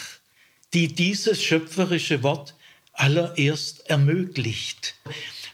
die 0.73 0.89
dieses 0.89 1.43
schöpferische 1.43 2.23
Wort 2.23 2.55
allererst 2.95 3.91
ermöglicht. 3.91 4.95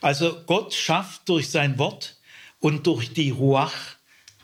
Also 0.01 0.45
Gott 0.47 0.73
schafft 0.73 1.29
durch 1.29 1.51
sein 1.51 1.77
Wort 1.77 2.21
und 2.61 2.87
durch 2.87 3.13
die 3.13 3.31
Ruach 3.31 3.97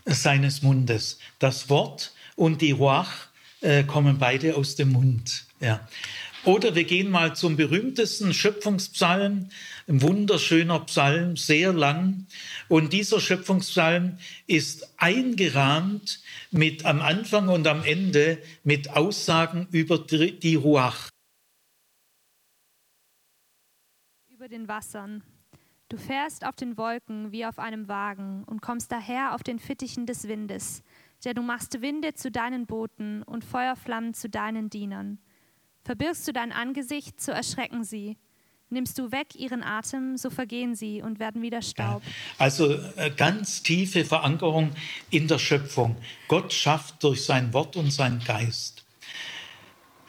seines 0.05 0.62
Mundes. 0.62 1.21
Das 1.38 1.71
Wort 1.71 2.12
und 2.35 2.61
die 2.61 2.73
Ruach 2.73 3.28
äh, 3.61 3.85
kommen 3.85 4.19
beide 4.19 4.57
aus 4.57 4.75
dem 4.75 4.90
Mund. 4.90 5.45
Ja. 5.61 5.88
Oder 6.45 6.75
wir 6.75 6.85
gehen 6.85 7.11
mal 7.11 7.35
zum 7.35 7.57
berühmtesten 7.57 8.33
Schöpfungspsalm, 8.33 9.49
ein 9.88 10.02
wunderschöner 10.02 10.80
Psalm, 10.80 11.37
sehr 11.37 11.73
lang. 11.73 12.26
Und 12.68 12.92
dieser 12.92 13.21
Schöpfungspsalm 13.21 14.18
ist 14.47 14.95
eingerahmt 14.99 16.23
mit 16.50 16.85
am 16.85 17.00
Anfang 17.00 17.49
und 17.49 17.66
am 17.66 17.83
Ende 17.83 18.38
mit 18.62 18.90
Aussagen 18.90 19.66
über 19.73 19.99
die 19.99 20.54
Ruach. 20.54 21.11
Über 24.28 24.49
den 24.49 24.68
Wassern. 24.68 25.25
Du 25.88 25.97
fährst 25.97 26.47
auf 26.47 26.54
den 26.54 26.76
Wolken 26.76 27.33
wie 27.33 27.47
auf 27.47 27.59
einem 27.59 27.88
Wagen 27.88 28.45
und 28.45 28.62
kommst 28.62 28.92
daher 28.92 29.35
auf 29.35 29.42
den 29.42 29.59
Fittichen 29.59 30.07
des 30.07 30.28
Windes. 30.28 30.83
Der 31.25 31.35
du 31.35 31.42
machst 31.42 31.80
Winde 31.80 32.14
zu 32.14 32.30
deinen 32.30 32.66
Booten 32.66 33.25
und 33.25 33.45
Feuerflammen 33.45 34.14
zu 34.14 34.28
deinen 34.28 34.71
Dienern. 34.71 35.18
Verbirgst 35.88 36.28
du 36.28 36.35
dein 36.35 36.52
Angesicht, 36.52 37.18
so 37.18 37.33
erschrecken 37.33 37.83
sie. 37.83 38.18
Nimmst 38.68 38.99
du 38.99 39.11
weg 39.11 39.35
ihren 39.35 39.62
Atem, 39.62 40.18
so 40.18 40.28
vergehen 40.28 40.75
sie 40.75 41.00
und 41.00 41.18
werden 41.18 41.40
wieder 41.40 41.62
Staub. 41.62 42.02
Also 42.37 42.75
äh, 42.97 43.11
ganz 43.16 43.62
tiefe 43.62 44.04
Verankerung 44.04 44.73
in 45.09 45.28
der 45.28 45.38
Schöpfung. 45.38 45.97
Gott 46.28 46.52
schafft 46.52 47.02
durch 47.02 47.25
sein 47.25 47.54
Wort 47.54 47.76
und 47.76 47.90
seinen 47.90 48.23
Geist. 48.23 48.85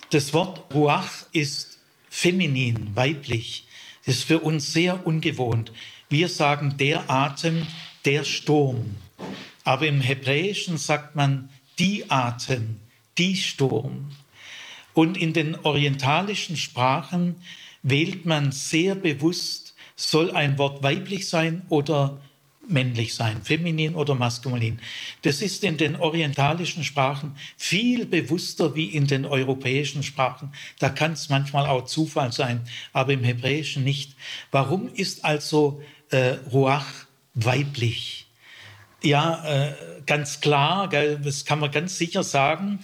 Das 0.09 0.33
Wort 0.33 0.75
Ruach 0.75 1.13
ist 1.31 1.79
feminin, 2.09 2.93
weiblich. 2.97 3.65
Das 4.05 4.15
ist 4.15 4.23
für 4.25 4.39
uns 4.39 4.73
sehr 4.73 5.07
ungewohnt. 5.07 5.71
Wir 6.09 6.27
sagen 6.27 6.75
der 6.75 7.09
Atem, 7.09 7.65
der 8.03 8.25
Sturm. 8.25 8.97
Aber 9.63 9.87
im 9.87 10.01
Hebräischen 10.01 10.77
sagt 10.77 11.15
man 11.15 11.47
die 11.77 12.11
Atem, 12.11 12.81
die 13.17 13.37
Sturm. 13.37 14.11
Und 14.99 15.15
in 15.15 15.31
den 15.31 15.55
orientalischen 15.63 16.57
Sprachen 16.57 17.35
wählt 17.83 18.25
man 18.25 18.51
sehr 18.51 18.95
bewusst, 18.95 19.73
soll 19.95 20.31
ein 20.31 20.57
Wort 20.57 20.83
weiblich 20.83 21.29
sein 21.29 21.61
oder 21.69 22.19
männlich 22.67 23.15
sein, 23.15 23.41
feminin 23.41 23.95
oder 23.95 24.13
maskulin. 24.13 24.81
Das 25.21 25.41
ist 25.41 25.63
in 25.63 25.77
den 25.77 25.95
orientalischen 25.95 26.83
Sprachen 26.83 27.37
viel 27.55 28.05
bewusster 28.07 28.75
wie 28.75 28.87
in 28.87 29.07
den 29.07 29.23
europäischen 29.23 30.03
Sprachen. 30.03 30.51
Da 30.79 30.89
kann 30.89 31.13
es 31.13 31.29
manchmal 31.29 31.65
auch 31.67 31.85
Zufall 31.85 32.33
sein, 32.33 32.67
aber 32.91 33.13
im 33.13 33.23
Hebräischen 33.23 33.85
nicht. 33.85 34.17
Warum 34.51 34.93
ist 34.93 35.23
also 35.23 35.81
äh, 36.09 36.31
Ruach 36.51 37.07
weiblich? 37.35 38.27
Ja, 39.01 39.45
äh, 39.45 39.73
ganz 40.05 40.41
klar, 40.41 40.89
gell, 40.89 41.21
das 41.23 41.45
kann 41.45 41.59
man 41.59 41.71
ganz 41.71 41.97
sicher 41.97 42.21
sagen, 42.21 42.79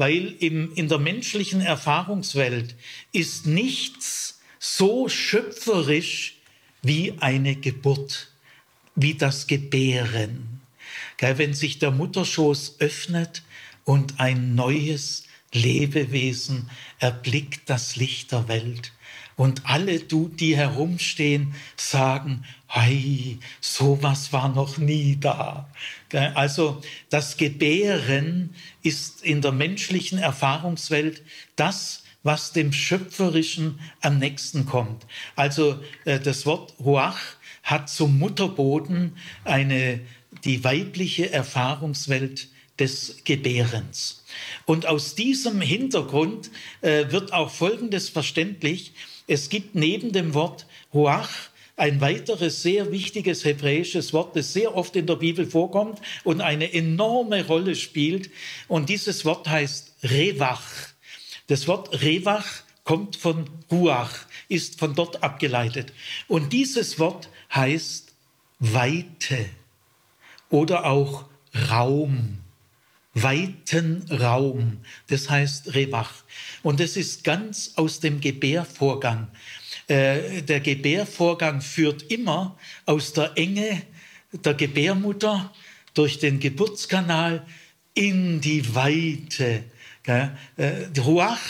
weil 0.00 0.34
im, 0.40 0.72
in 0.76 0.88
der 0.88 0.98
menschlichen 0.98 1.60
Erfahrungswelt 1.60 2.74
ist 3.12 3.44
nichts 3.44 4.40
so 4.58 5.10
schöpferisch 5.10 6.36
wie 6.80 7.12
eine 7.20 7.54
Geburt, 7.54 8.32
wie 8.94 9.12
das 9.12 9.46
Gebären. 9.46 10.62
Gell, 11.18 11.36
wenn 11.36 11.52
sich 11.52 11.80
der 11.80 11.90
Mutterschoß 11.90 12.76
öffnet 12.78 13.42
und 13.84 14.20
ein 14.20 14.54
neues 14.54 15.24
Lebewesen 15.52 16.70
erblickt 16.98 17.68
das 17.68 17.96
Licht 17.96 18.32
der 18.32 18.48
Welt. 18.48 18.92
Und 19.36 19.66
alle, 19.66 20.00
die 20.00 20.56
herumstehen, 20.56 21.54
sagen, 21.76 22.46
hey, 22.72 23.38
sowas 23.60 24.32
war 24.32 24.48
noch 24.48 24.78
nie 24.78 25.16
da. 25.18 25.68
Also 26.34 26.80
das 27.08 27.36
Gebären 27.36 28.54
ist 28.82 29.22
in 29.24 29.42
der 29.42 29.50
menschlichen 29.50 30.18
Erfahrungswelt 30.18 31.22
das, 31.56 32.04
was 32.22 32.52
dem 32.52 32.72
Schöpferischen 32.72 33.80
am 34.02 34.18
nächsten 34.18 34.66
kommt. 34.66 35.06
Also 35.36 35.80
äh, 36.04 36.20
das 36.20 36.46
Wort 36.46 36.74
Ruach 36.78 37.18
hat 37.62 37.88
zum 37.88 38.18
Mutterboden 38.18 39.16
eine, 39.44 40.00
die 40.44 40.62
weibliche 40.62 41.32
Erfahrungswelt 41.32 42.48
des 42.78 43.24
Gebärens. 43.24 44.22
Und 44.64 44.86
aus 44.86 45.14
diesem 45.14 45.60
Hintergrund 45.60 46.50
äh, 46.82 47.10
wird 47.10 47.32
auch 47.32 47.50
Folgendes 47.50 48.10
verständlich. 48.10 48.92
Es 49.26 49.48
gibt 49.48 49.74
neben 49.74 50.12
dem 50.12 50.34
Wort 50.34 50.66
Ruach 50.94 51.49
ein 51.80 52.00
weiteres 52.00 52.62
sehr 52.62 52.92
wichtiges 52.92 53.44
hebräisches 53.44 54.12
Wort, 54.12 54.36
das 54.36 54.52
sehr 54.52 54.76
oft 54.76 54.94
in 54.96 55.06
der 55.06 55.16
Bibel 55.16 55.46
vorkommt 55.46 56.00
und 56.24 56.40
eine 56.40 56.72
enorme 56.72 57.46
Rolle 57.46 57.74
spielt. 57.74 58.30
Und 58.68 58.88
dieses 58.88 59.24
Wort 59.24 59.48
heißt 59.48 59.94
Rewach. 60.02 60.62
Das 61.46 61.66
Wort 61.66 62.02
Rewach 62.02 62.62
kommt 62.84 63.16
von 63.16 63.48
Ruach, 63.70 64.14
ist 64.48 64.78
von 64.78 64.94
dort 64.94 65.22
abgeleitet. 65.22 65.92
Und 66.28 66.52
dieses 66.52 66.98
Wort 66.98 67.28
heißt 67.52 68.12
Weite 68.58 69.46
oder 70.50 70.84
auch 70.84 71.24
Raum 71.70 72.40
weiten 73.14 74.06
Raum. 74.10 74.78
Das 75.08 75.30
heißt 75.30 75.74
Rewach. 75.74 76.12
Und 76.62 76.80
es 76.80 76.96
ist 76.96 77.24
ganz 77.24 77.72
aus 77.76 78.00
dem 78.00 78.20
Gebärvorgang. 78.20 79.28
Äh, 79.90 80.42
der 80.42 80.60
Gebärvorgang 80.60 81.60
führt 81.60 82.12
immer 82.12 82.56
aus 82.86 83.12
der 83.12 83.32
Enge 83.36 83.82
der 84.32 84.54
Gebärmutter 84.54 85.52
durch 85.94 86.20
den 86.20 86.38
Geburtskanal 86.38 87.44
in 87.94 88.40
die 88.40 88.72
Weite. 88.72 89.64
Äh, 90.06 90.28
Ruach 90.96 91.40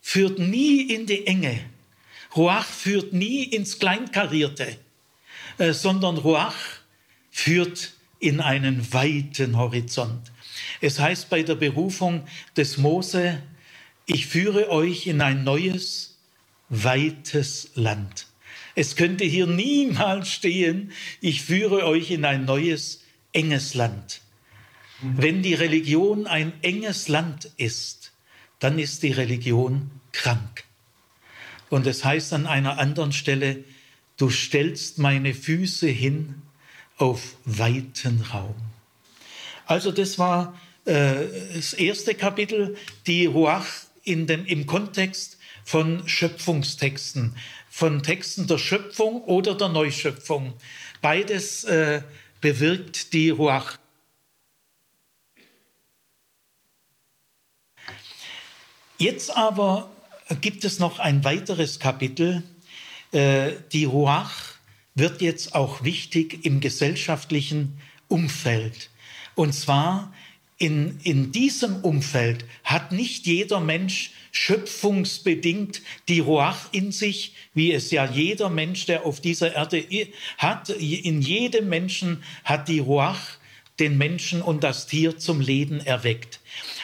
führt 0.00 0.40
nie 0.40 0.92
in 0.92 1.06
die 1.06 1.24
Enge. 1.24 1.60
Ruach 2.34 2.66
führt 2.66 3.12
nie 3.12 3.44
ins 3.44 3.78
Kleinkarierte, 3.78 4.76
äh, 5.58 5.72
sondern 5.72 6.18
Ruach 6.18 6.56
führt 7.30 7.92
in 8.18 8.40
einen 8.40 8.92
weiten 8.92 9.56
Horizont. 9.56 10.32
Es 10.80 10.98
heißt 10.98 11.30
bei 11.30 11.44
der 11.44 11.54
Berufung 11.54 12.26
des 12.56 12.76
Mose, 12.76 13.40
ich 14.06 14.26
führe 14.26 14.68
euch 14.70 15.06
in 15.06 15.20
ein 15.20 15.44
neues, 15.44 16.13
weites 16.82 17.70
Land. 17.74 18.26
Es 18.74 18.96
könnte 18.96 19.24
hier 19.24 19.46
niemals 19.46 20.32
stehen, 20.32 20.92
ich 21.20 21.42
führe 21.42 21.86
euch 21.86 22.10
in 22.10 22.24
ein 22.24 22.44
neues, 22.44 23.02
enges 23.32 23.74
Land. 23.74 24.20
Wenn 25.00 25.42
die 25.42 25.54
Religion 25.54 26.26
ein 26.26 26.52
enges 26.62 27.08
Land 27.08 27.50
ist, 27.56 28.12
dann 28.58 28.78
ist 28.78 29.02
die 29.02 29.12
Religion 29.12 29.90
krank. 30.12 30.64
Und 31.68 31.86
es 31.86 32.04
heißt 32.04 32.32
an 32.32 32.46
einer 32.46 32.78
anderen 32.78 33.12
Stelle, 33.12 33.64
du 34.16 34.30
stellst 34.30 34.98
meine 34.98 35.34
Füße 35.34 35.88
hin 35.88 36.42
auf 36.96 37.36
weiten 37.44 38.22
Raum. 38.32 38.54
Also 39.66 39.92
das 39.92 40.18
war 40.18 40.58
äh, 40.84 41.14
das 41.54 41.72
erste 41.72 42.14
Kapitel, 42.14 42.76
die 43.06 43.26
Ruach 43.26 43.66
in 44.04 44.26
dem, 44.26 44.46
im 44.46 44.66
Kontext 44.66 45.38
von 45.64 46.06
Schöpfungstexten, 46.06 47.36
von 47.68 48.02
Texten 48.02 48.46
der 48.46 48.58
Schöpfung 48.58 49.22
oder 49.22 49.54
der 49.54 49.68
Neuschöpfung. 49.68 50.54
Beides 51.00 51.64
äh, 51.64 52.02
bewirkt 52.40 53.12
die 53.12 53.30
Ruach. 53.30 53.78
Jetzt 58.98 59.36
aber 59.36 59.90
gibt 60.40 60.64
es 60.64 60.78
noch 60.78 60.98
ein 60.98 61.24
weiteres 61.24 61.80
Kapitel. 61.80 62.42
Äh, 63.12 63.52
die 63.72 63.84
Ruach 63.84 64.54
wird 64.94 65.20
jetzt 65.20 65.54
auch 65.54 65.82
wichtig 65.82 66.44
im 66.44 66.60
gesellschaftlichen 66.60 67.80
Umfeld. 68.08 68.90
Und 69.34 69.52
zwar 69.52 70.12
in, 70.58 71.00
in 71.02 71.32
diesem 71.32 71.76
Umfeld 71.76 72.44
hat 72.62 72.92
nicht 72.92 73.26
jeder 73.26 73.60
Mensch 73.60 74.12
schöpfungsbedingt 74.34 75.80
die 76.08 76.18
Ruach 76.18 76.66
in 76.72 76.90
sich, 76.90 77.34
wie 77.54 77.72
es 77.72 77.92
ja 77.92 78.04
jeder 78.04 78.50
Mensch, 78.50 78.84
der 78.84 79.06
auf 79.06 79.20
dieser 79.20 79.54
Erde 79.54 79.86
hat. 80.38 80.68
In 80.70 81.22
jedem 81.22 81.68
Menschen 81.68 82.22
hat 82.42 82.68
die 82.68 82.80
Ruach 82.80 83.20
den 83.78 83.96
Menschen 83.96 84.42
und 84.42 84.64
das 84.64 84.86
Tier 84.86 85.18
zum 85.18 85.40
Leben 85.40 85.80
erweckt. 85.80 86.40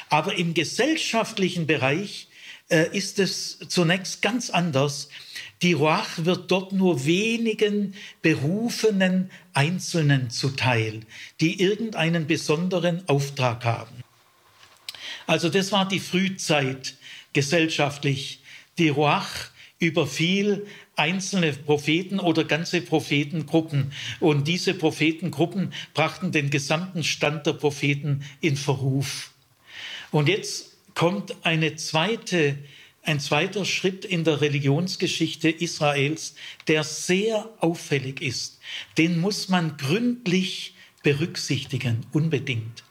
Aber 0.08 0.38
im 0.38 0.54
gesellschaftlichen 0.54 1.66
Bereich 1.66 2.28
äh, 2.68 2.96
ist 2.96 3.18
es 3.18 3.58
zunächst 3.68 4.22
ganz 4.22 4.50
anders. 4.50 5.08
Die 5.62 5.72
Ruach 5.72 6.08
wird 6.18 6.50
dort 6.52 6.72
nur 6.72 7.04
wenigen 7.04 7.94
berufenen 8.22 9.30
Einzelnen 9.54 10.30
zuteil, 10.30 11.00
die 11.40 11.60
irgendeinen 11.60 12.28
besonderen 12.28 13.08
Auftrag 13.08 13.64
haben. 13.64 14.04
Also 15.26 15.48
das 15.48 15.70
war 15.70 15.86
die 15.86 16.00
Frühzeit 16.00 16.94
gesellschaftlich. 17.32 18.42
Die 18.78 18.88
Ruach 18.88 19.50
überfiel 19.78 20.66
einzelne 20.96 21.52
Propheten 21.52 22.20
oder 22.20 22.44
ganze 22.44 22.82
Prophetengruppen. 22.82 23.92
Und 24.20 24.46
diese 24.46 24.74
Prophetengruppen 24.74 25.72
brachten 25.94 26.32
den 26.32 26.50
gesamten 26.50 27.02
Stand 27.02 27.46
der 27.46 27.54
Propheten 27.54 28.22
in 28.40 28.56
Verruf. 28.56 29.30
Und 30.10 30.28
jetzt 30.28 30.76
kommt 30.94 31.34
eine 31.44 31.76
zweite 31.76 32.58
ein 33.02 33.18
zweiter 33.18 33.64
Schritt 33.64 34.04
in 34.04 34.24
der 34.24 34.40
Religionsgeschichte 34.42 35.48
Israels, 35.48 36.34
der 36.68 36.84
sehr 36.84 37.48
auffällig 37.58 38.20
ist. 38.20 38.60
Den 38.98 39.20
muss 39.20 39.48
man 39.48 39.78
gründlich 39.78 40.74
berücksichtigen, 41.02 42.04
unbedingt. 42.12 42.84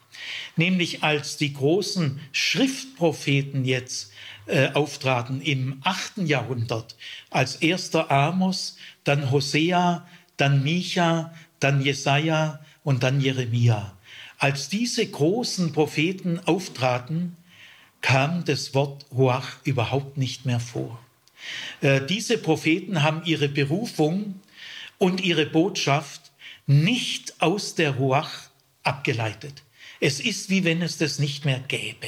Nämlich 0.56 1.04
als 1.04 1.38
die 1.38 1.54
großen 1.54 2.20
Schriftpropheten 2.32 3.65
jetzt 3.65 4.12
äh, 4.46 4.72
auftraten 4.74 5.42
im 5.42 5.80
8. 5.84 6.20
Jahrhundert, 6.20 6.96
als 7.30 7.58
erster 7.58 8.10
Amos, 8.12 8.78
dann 9.04 9.32
Hosea, 9.32 10.08
dann 10.38 10.63
Micha, 10.63 11.34
dann 11.60 11.82
Jesaja 11.82 12.60
und 12.84 13.04
dann 13.04 13.22
Jeremia. 13.22 13.96
Als 14.38 14.70
diese 14.70 15.06
großen 15.06 15.74
Propheten 15.74 16.39
auftraten, 16.39 17.36
kam 18.02 18.46
das 18.46 18.74
Wort 18.74 19.06
Ruach 19.12 19.58
überhaupt 19.65 20.18
nicht 20.18 20.46
mehr 20.46 20.60
vor. 20.60 21.00
Äh, 21.82 22.02
diese 22.06 22.38
Propheten 22.38 23.04
haben 23.04 23.24
ihre 23.26 23.50
Berufung 23.50 24.39
und 24.98 25.22
ihre 25.22 25.46
Botschaft 25.46 26.32
nicht 26.65 27.42
aus 27.42 27.76
der 27.76 27.92
Ruach 27.92 28.50
abgeleitet. 28.84 29.63
Es 29.99 30.19
ist 30.19 30.49
wie 30.49 30.63
wenn 30.63 30.81
es 30.81 30.97
das 30.97 31.19
nicht 31.19 31.45
mehr 31.45 31.59
gäbe. 31.67 32.07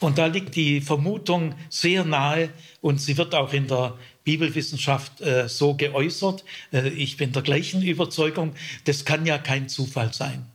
Und 0.00 0.18
da 0.18 0.26
liegt 0.26 0.54
die 0.54 0.80
Vermutung 0.80 1.54
sehr 1.70 2.04
nahe 2.04 2.50
und 2.80 3.00
sie 3.00 3.16
wird 3.16 3.34
auch 3.34 3.52
in 3.52 3.66
der 3.66 3.98
Bibelwissenschaft 4.24 5.20
äh, 5.20 5.48
so 5.48 5.74
geäußert. 5.74 6.44
Äh, 6.72 6.88
ich 6.90 7.16
bin 7.16 7.32
der 7.32 7.42
gleichen 7.42 7.82
Überzeugung, 7.82 8.54
das 8.84 9.04
kann 9.04 9.26
ja 9.26 9.38
kein 9.38 9.68
Zufall 9.68 10.12
sein. 10.12 10.46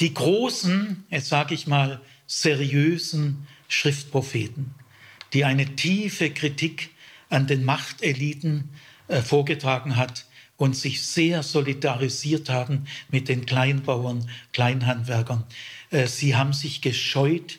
Die 0.00 0.14
großen, 0.14 1.04
jetzt 1.10 1.28
sage 1.28 1.54
ich 1.54 1.66
mal, 1.66 2.00
seriösen 2.26 3.46
Schriftpropheten, 3.68 4.74
die 5.32 5.44
eine 5.44 5.76
tiefe 5.76 6.30
Kritik 6.30 6.90
an 7.28 7.46
den 7.46 7.64
Machteliten 7.64 8.70
äh, 9.08 9.20
vorgetragen 9.20 9.96
hat 9.96 10.24
und 10.56 10.74
sich 10.74 11.04
sehr 11.04 11.42
solidarisiert 11.42 12.48
haben 12.48 12.86
mit 13.10 13.28
den 13.28 13.44
Kleinbauern, 13.44 14.30
Kleinhandwerkern. 14.52 15.44
Äh, 15.90 16.06
sie 16.06 16.36
haben 16.36 16.52
sich 16.52 16.80
gescheut, 16.80 17.58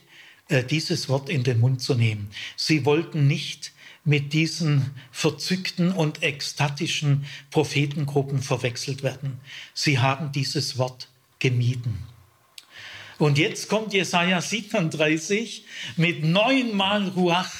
äh, 0.50 0.64
dieses 0.64 1.10
Wort 1.10 1.30
in 1.30 1.44
den 1.44 1.60
Mund 1.60 1.82
zu 1.82 1.96
nehmen. 1.96 2.30
Sie 2.56 2.86
wollten 2.86 3.28
nicht 3.28 3.72
mit 4.06 4.32
diesen 4.32 4.92
verzückten 5.12 5.92
und 5.92 6.24
ekstatischen 6.24 7.26
Prophetengruppen 7.52 8.42
verwechselt 8.42 9.04
werden. 9.04 9.40
Sie 9.74 10.00
haben 10.00 10.32
dieses 10.32 10.78
Wort 10.78 11.10
gemieden. 11.40 11.98
Und 13.18 13.38
jetzt 13.38 13.68
kommt 13.68 13.94
Jesaja 13.94 14.40
37 14.42 15.66
mit 15.98 16.24
neunmal 16.24 17.10
Ruach. 17.10 17.52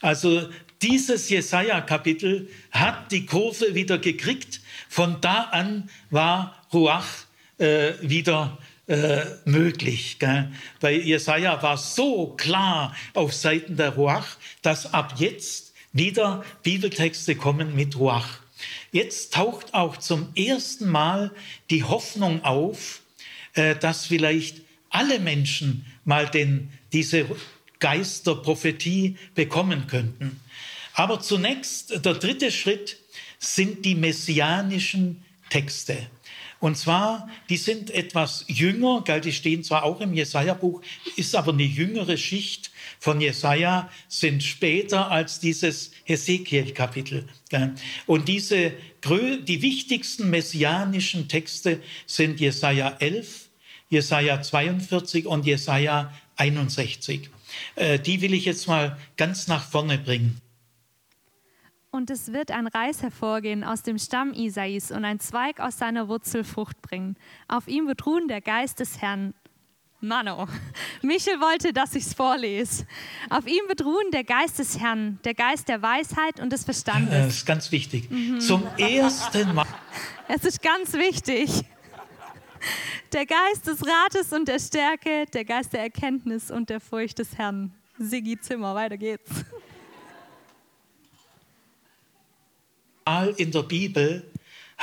Also 0.00 0.48
dieses 0.82 1.28
Jesaja-Kapitel 1.28 2.48
hat 2.70 3.10
die 3.10 3.26
Kurve 3.26 3.74
wieder 3.74 3.98
gekriegt. 3.98 4.60
Von 4.88 5.20
da 5.20 5.44
an 5.50 5.90
war 6.10 6.62
Ruach 6.72 7.08
äh, 7.58 7.94
wieder 8.02 8.58
äh, 8.88 9.24
möglich. 9.44 10.18
Gell? 10.18 10.50
Bei 10.80 10.92
Jesaja 10.92 11.62
war 11.62 11.76
so 11.76 12.34
klar 12.36 12.96
auf 13.14 13.32
Seiten 13.32 13.76
der 13.76 13.90
Ruach, 13.90 14.36
dass 14.62 14.92
ab 14.92 15.14
jetzt 15.18 15.74
wieder 15.92 16.44
Bibeltexte 16.62 17.36
kommen 17.36 17.74
mit 17.74 17.96
Ruach. 17.96 18.40
Jetzt 18.90 19.34
taucht 19.34 19.74
auch 19.74 19.96
zum 19.98 20.28
ersten 20.34 20.88
Mal 20.88 21.30
die 21.70 21.84
Hoffnung 21.84 22.44
auf, 22.44 23.02
äh, 23.54 23.76
dass 23.76 24.06
vielleicht 24.06 24.62
alle 24.90 25.20
Menschen 25.20 25.84
mal 26.04 26.26
den, 26.28 26.72
diese 26.92 27.26
Geisterprophetie 27.78 29.16
bekommen 29.34 29.86
könnten. 29.86 30.40
Aber 30.94 31.20
zunächst, 31.20 32.04
der 32.04 32.14
dritte 32.14 32.50
Schritt 32.50 32.96
sind 33.38 33.84
die 33.84 33.94
messianischen 33.94 35.24
Texte. 35.50 36.08
Und 36.60 36.76
zwar, 36.76 37.28
die 37.48 37.56
sind 37.56 37.90
etwas 37.90 38.44
jünger, 38.48 39.02
gell, 39.04 39.20
die 39.20 39.32
stehen 39.32 39.62
zwar 39.62 39.84
auch 39.84 40.00
im 40.00 40.12
Jesaja-Buch, 40.12 40.82
ist 41.16 41.36
aber 41.36 41.52
eine 41.52 41.62
jüngere 41.62 42.16
Schicht 42.16 42.72
von 42.98 43.20
Jesaja, 43.20 43.88
sind 44.08 44.42
später 44.42 45.10
als 45.10 45.38
dieses 45.38 45.92
Hesekiel-Kapitel. 46.04 47.28
Und 48.06 48.28
diese, 48.28 48.72
die 49.04 49.62
wichtigsten 49.62 50.30
messianischen 50.30 51.28
Texte 51.28 51.80
sind 52.06 52.40
Jesaja 52.40 52.96
11, 52.98 53.48
Jesaja 53.88 54.42
42 54.42 55.26
und 55.26 55.46
Jesaja 55.46 56.12
61. 56.36 57.30
Äh, 57.76 57.98
die 57.98 58.20
will 58.20 58.34
ich 58.34 58.44
jetzt 58.44 58.66
mal 58.66 58.98
ganz 59.16 59.46
nach 59.46 59.68
vorne 59.68 59.98
bringen. 59.98 60.40
Und 61.90 62.10
es 62.10 62.32
wird 62.32 62.50
ein 62.50 62.66
Reis 62.66 63.02
hervorgehen 63.02 63.64
aus 63.64 63.82
dem 63.82 63.98
Stamm 63.98 64.34
Isais 64.34 64.90
und 64.90 65.04
ein 65.06 65.20
Zweig 65.20 65.58
aus 65.58 65.78
seiner 65.78 66.08
Wurzel 66.08 66.44
Frucht 66.44 66.82
bringen. 66.82 67.16
Auf 67.48 67.66
ihm 67.66 67.86
wird 67.86 68.04
ruhen 68.04 68.28
der 68.28 68.42
Geist 68.42 68.80
des 68.80 69.00
Herrn. 69.00 69.32
Mano, 70.00 70.46
Michel 71.02 71.40
wollte, 71.40 71.72
dass 71.72 71.94
ich 71.94 72.04
es 72.04 72.14
vorlese. 72.14 72.86
Auf 73.30 73.46
ihm 73.46 73.62
wird 73.68 73.84
ruhen 73.84 74.10
der 74.12 74.22
Geist 74.22 74.58
des 74.58 74.78
Herrn, 74.78 75.18
der 75.24 75.34
Geist 75.34 75.68
der 75.68 75.80
Weisheit 75.80 76.40
und 76.40 76.52
des 76.52 76.64
Verstandes. 76.64 77.10
Das 77.10 77.34
ist 77.38 77.46
ganz 77.46 77.72
wichtig. 77.72 78.10
Mhm. 78.10 78.38
Zum 78.40 78.64
ersten 78.76 79.54
Mal. 79.54 79.66
Es 80.30 80.44
ist 80.44 80.60
ganz 80.60 80.92
wichtig. 80.92 81.64
Der 83.14 83.24
Geist 83.24 83.66
des 83.66 83.80
Rates 83.80 84.30
und 84.34 84.46
der 84.46 84.58
Stärke, 84.58 85.24
der 85.32 85.46
Geist 85.46 85.72
der 85.72 85.80
Erkenntnis 85.80 86.50
und 86.50 86.68
der 86.68 86.80
Furcht 86.80 87.18
des 87.18 87.38
Herrn. 87.38 87.72
Sigi 87.98 88.38
Zimmer, 88.38 88.74
weiter 88.74 88.98
geht's. 88.98 89.30
In 93.36 93.52
der 93.52 93.62
Bibel 93.62 94.22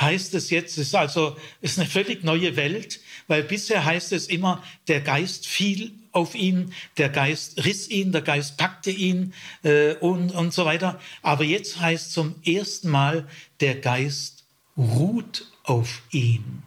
heißt 0.00 0.34
es 0.34 0.50
jetzt, 0.50 0.76
ist 0.78 0.94
also 0.94 1.36
ist 1.60 1.78
eine 1.78 1.88
völlig 1.88 2.24
neue 2.24 2.56
Welt, 2.56 3.00
weil 3.28 3.42
bisher 3.42 3.84
heißt 3.84 4.12
es 4.12 4.26
immer, 4.26 4.62
der 4.88 5.00
Geist 5.00 5.46
fiel 5.46 5.92
auf 6.12 6.34
ihn, 6.34 6.72
der 6.96 7.08
Geist 7.08 7.64
riss 7.64 7.88
ihn, 7.88 8.10
der 8.10 8.22
Geist 8.22 8.56
packte 8.56 8.90
ihn 8.90 9.32
äh, 9.62 9.94
und, 9.94 10.32
und 10.32 10.52
so 10.52 10.64
weiter. 10.64 11.00
Aber 11.22 11.44
jetzt 11.44 11.80
heißt 11.80 12.12
zum 12.12 12.34
ersten 12.44 12.90
Mal, 12.90 13.28
der 13.60 13.76
Geist 13.76 14.44
ruht 14.76 15.46
auf 15.62 16.02
ihn. 16.10 16.62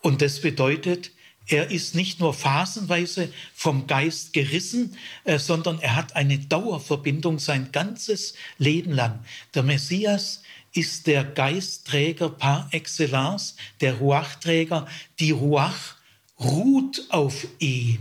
Und 0.00 0.22
das 0.22 0.40
bedeutet, 0.40 1.10
er 1.46 1.70
ist 1.70 1.94
nicht 1.94 2.20
nur 2.20 2.34
phasenweise 2.34 3.32
vom 3.54 3.86
Geist 3.86 4.32
gerissen, 4.32 4.96
äh, 5.24 5.38
sondern 5.38 5.80
er 5.80 5.96
hat 5.96 6.16
eine 6.16 6.38
Dauerverbindung 6.38 7.38
sein 7.38 7.72
ganzes 7.72 8.34
Leben 8.58 8.92
lang. 8.92 9.24
Der 9.54 9.62
Messias 9.62 10.42
ist 10.72 11.06
der 11.06 11.24
Geistträger 11.24 12.30
par 12.30 12.68
excellence, 12.72 13.56
der 13.80 13.94
Ruachträger. 13.94 14.86
Die 15.18 15.32
Ruach 15.32 15.96
ruht 16.38 17.04
auf 17.10 17.46
ihm. 17.58 17.98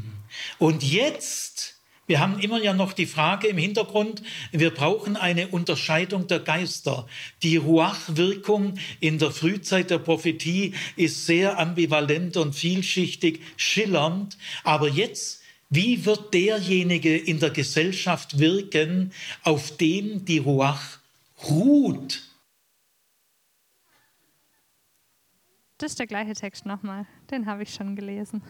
Und 0.57 0.83
jetzt 0.83 1.75
wir 2.11 2.19
haben 2.19 2.39
immer 2.39 2.61
ja 2.61 2.73
noch 2.73 2.91
die 2.91 3.05
Frage 3.05 3.47
im 3.47 3.57
Hintergrund, 3.57 4.21
wir 4.51 4.71
brauchen 4.71 5.15
eine 5.15 5.47
Unterscheidung 5.47 6.27
der 6.27 6.41
Geister. 6.41 7.07
Die 7.41 7.55
Ruach-Wirkung 7.55 8.77
in 8.99 9.17
der 9.17 9.31
Frühzeit 9.31 9.91
der 9.91 9.99
Prophetie 9.99 10.73
ist 10.97 11.25
sehr 11.25 11.57
ambivalent 11.57 12.35
und 12.35 12.53
vielschichtig, 12.53 13.39
schillernd. 13.55 14.37
Aber 14.65 14.89
jetzt, 14.89 15.39
wie 15.69 16.03
wird 16.03 16.33
derjenige 16.33 17.15
in 17.15 17.39
der 17.39 17.51
Gesellschaft 17.51 18.39
wirken, 18.39 19.13
auf 19.43 19.77
dem 19.77 20.25
die 20.25 20.39
Ruach 20.39 20.97
ruht? 21.49 22.23
Das 25.81 25.93
ist 25.93 25.99
der 25.99 26.05
gleiche 26.05 26.33
Text 26.33 26.67
nochmal. 26.67 27.07
Den 27.31 27.47
habe 27.47 27.63
ich 27.63 27.73
schon 27.73 27.95
gelesen. 27.95 28.43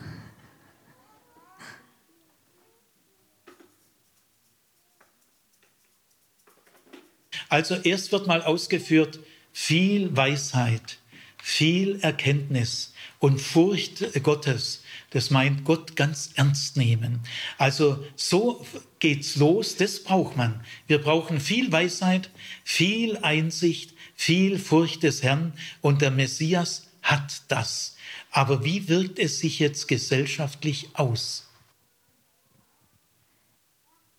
Also 7.47 7.75
erst 7.75 8.11
wird 8.11 8.27
mal 8.27 8.41
ausgeführt, 8.41 9.21
viel 9.53 10.13
Weisheit, 10.13 10.99
viel 11.41 12.01
Erkenntnis 12.01 12.93
und 13.19 13.39
Furcht 13.39 14.21
Gottes. 14.23 14.83
Das 15.11 15.29
meint 15.29 15.63
Gott 15.63 15.95
ganz 15.95 16.31
ernst 16.35 16.75
nehmen. 16.75 17.21
Also 17.57 18.03
so 18.17 18.65
geht's 18.99 19.37
los, 19.37 19.77
das 19.77 20.03
braucht 20.03 20.35
man. 20.35 20.65
Wir 20.87 20.97
brauchen 20.97 21.39
viel 21.39 21.71
Weisheit, 21.71 22.29
viel 22.65 23.15
Einsicht, 23.19 23.93
viel 24.15 24.59
Furcht 24.59 25.03
des 25.03 25.23
Herrn 25.23 25.53
und 25.79 26.01
der 26.01 26.11
Messias 26.11 26.90
hat 27.01 27.43
das. 27.49 27.95
Aber 28.31 28.63
wie 28.63 28.87
wirkt 28.87 29.19
es 29.19 29.39
sich 29.39 29.59
jetzt 29.59 29.87
gesellschaftlich 29.87 30.89
aus? 30.93 31.47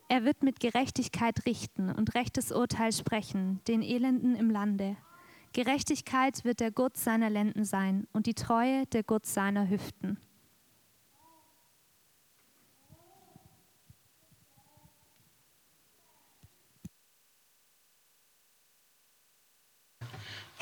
Er 0.09 0.25
wird 0.25 0.43
mit 0.43 0.61
Gerechtigkeit 0.61 1.47
richten 1.47 1.91
und 1.91 2.15
rechtes 2.15 2.53
Urteil 2.53 2.93
sprechen, 2.93 3.61
den 3.67 3.81
Elenden 3.81 4.37
im 4.37 4.51
Lande. 4.51 4.97
Gerechtigkeit 5.55 6.45
wird 6.45 6.61
der 6.61 6.71
Gurt 6.71 6.97
seiner 6.97 7.31
Lenden 7.31 7.65
sein 7.65 8.07
und 8.13 8.27
die 8.27 8.35
Treue 8.35 8.85
der 8.87 9.03
Gurt 9.05 9.27
seiner 9.27 9.69
Hüften. 9.69 10.19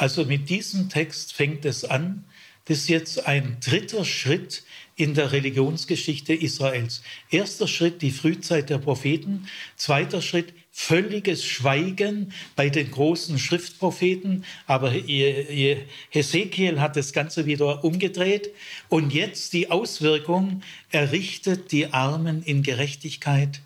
Also 0.01 0.25
mit 0.25 0.49
diesem 0.49 0.89
Text 0.89 1.35
fängt 1.35 1.67
es 1.67 1.85
an. 1.85 2.25
Das 2.65 2.79
ist 2.79 2.89
jetzt 2.89 3.27
ein 3.27 3.59
dritter 3.63 4.07
Schritt 4.07 4.63
in 4.97 5.13
der 5.13 5.33
Religionsgeschichte 5.33 6.33
Israels. 6.33 7.03
Erster 7.29 7.69
Schritt 7.69 8.01
die 8.01 8.11
Frühzeit 8.11 8.71
der 8.71 8.79
Propheten, 8.79 9.47
zweiter 9.77 10.23
Schritt 10.23 10.55
völliges 10.73 11.45
Schweigen 11.45 12.33
bei 12.57 12.71
den 12.71 12.91
großen 12.91 13.39
Schriftpropheten, 13.39 14.47
aber 14.67 14.91
Hesekiel 14.91 16.81
hat 16.81 16.97
das 16.97 17.13
Ganze 17.13 17.45
wieder 17.45 17.85
umgedreht 17.85 18.49
und 18.89 19.13
jetzt 19.13 19.53
die 19.53 19.71
Auswirkung, 19.71 20.63
er 20.91 21.13
richtet 21.13 21.73
die 21.73 21.93
Armen 21.93 22.43
in 22.43 22.63
Gerechtigkeit 22.63 23.61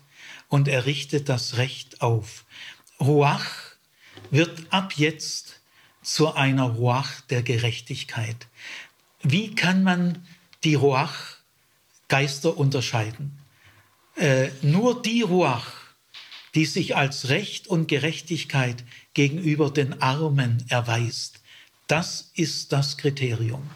und 0.49 0.67
er 0.67 0.85
richtet 0.85 1.29
das 1.29 1.55
Recht 1.55 2.01
auf. 2.01 2.43
Ruach 2.99 3.47
wird 4.31 4.51
ab 4.69 4.95
jetzt 4.97 5.61
zu 6.05 6.33
einer 6.33 6.63
Ruach 6.63 7.21
der 7.21 7.41
Gerechtigkeit. 7.41 8.47
Wie 9.23 9.55
kann 9.55 9.83
man 9.83 10.25
die 10.63 10.75
Ruach 10.75 11.37
Geister 12.07 12.57
unterscheiden? 12.57 13.37
Äh, 14.15 14.49
nur 14.61 15.01
die 15.01 15.23
Ruach, 15.23 15.73
die 16.53 16.65
sich 16.65 16.95
als 16.95 17.29
Recht 17.29 17.67
und 17.67 17.87
Gerechtigkeit 17.87 18.83
gegenüber 19.13 19.71
den 19.71 20.01
Armen 20.01 20.63
erweist, 20.69 21.41
das 21.87 22.31
ist 22.35 22.71
das 22.71 22.97
Kriterium. 22.97 23.69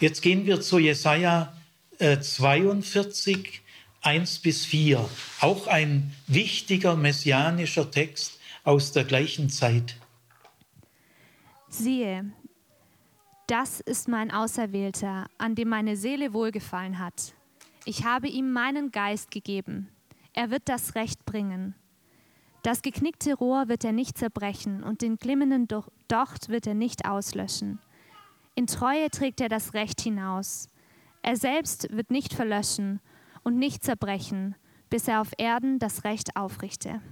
Jetzt 0.00 0.22
gehen 0.22 0.46
wir 0.46 0.60
zu 0.60 0.78
Jesaja 0.78 1.52
äh, 1.98 2.20
42, 2.20 3.60
1 4.02 4.38
bis 4.38 4.64
4, 4.64 5.08
auch 5.40 5.66
ein 5.66 6.14
wichtiger 6.26 6.96
messianischer 6.96 7.90
Text 7.90 8.38
aus 8.62 8.92
der 8.92 9.04
gleichen 9.04 9.50
Zeit. 9.50 9.96
Siehe, 11.78 12.32
das 13.46 13.80
ist 13.80 14.08
mein 14.08 14.30
Auserwählter, 14.30 15.26
an 15.36 15.54
dem 15.54 15.68
meine 15.68 15.96
Seele 15.96 16.32
wohlgefallen 16.32 16.98
hat. 16.98 17.34
Ich 17.84 18.06
habe 18.06 18.28
ihm 18.28 18.50
meinen 18.50 18.90
Geist 18.92 19.30
gegeben. 19.30 19.90
Er 20.32 20.50
wird 20.50 20.70
das 20.70 20.94
Recht 20.94 21.26
bringen. 21.26 21.74
Das 22.62 22.80
geknickte 22.80 23.34
Rohr 23.34 23.68
wird 23.68 23.84
er 23.84 23.92
nicht 23.92 24.16
zerbrechen 24.16 24.82
und 24.82 25.02
den 25.02 25.16
glimmenden 25.16 25.68
Docht 26.08 26.48
wird 26.48 26.66
er 26.66 26.74
nicht 26.74 27.04
auslöschen. 27.06 27.78
In 28.54 28.66
Treue 28.66 29.10
trägt 29.10 29.42
er 29.42 29.50
das 29.50 29.74
Recht 29.74 30.00
hinaus. 30.00 30.68
Er 31.20 31.36
selbst 31.36 31.94
wird 31.94 32.10
nicht 32.10 32.32
verlöschen 32.32 33.00
und 33.44 33.58
nicht 33.58 33.84
zerbrechen, 33.84 34.54
bis 34.88 35.08
er 35.08 35.20
auf 35.20 35.32
Erden 35.36 35.78
das 35.78 36.04
Recht 36.04 36.36
aufrichte. 36.36 37.02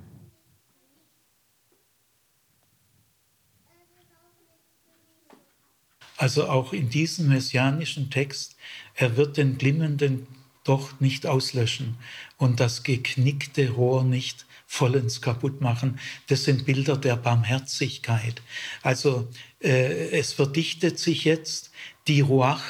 Also 6.17 6.49
auch 6.49 6.73
in 6.73 6.89
diesem 6.89 7.29
messianischen 7.29 8.11
Text, 8.11 8.57
er 8.95 9.17
wird 9.17 9.37
den 9.37 9.59
glimmenden 9.59 10.27
Docht 10.63 11.01
nicht 11.01 11.27
auslöschen 11.27 11.97
und 12.39 12.61
das 12.61 12.85
geknickte 12.85 13.71
Rohr 13.71 14.05
nicht 14.05 14.47
vollends 14.67 15.21
kaputt 15.21 15.61
machen. 15.61 16.01
Das 16.29 16.45
sind 16.45 16.65
Bilder 16.65 16.97
der 16.97 17.17
Barmherzigkeit. 17.17 18.43
Also 18.83 19.29
äh, 19.61 20.11
es 20.11 20.33
verdichtet 20.33 20.99
sich 20.99 21.25
jetzt, 21.25 21.71
die 22.09 22.21
Ruach 22.21 22.63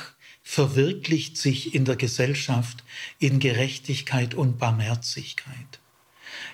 verwirklicht 0.42 1.38
sich 1.38 1.74
in 1.74 1.84
der 1.84 1.96
Gesellschaft 1.96 2.84
in 3.18 3.38
Gerechtigkeit 3.38 4.34
und 4.34 4.58
Barmherzigkeit. 4.58 5.80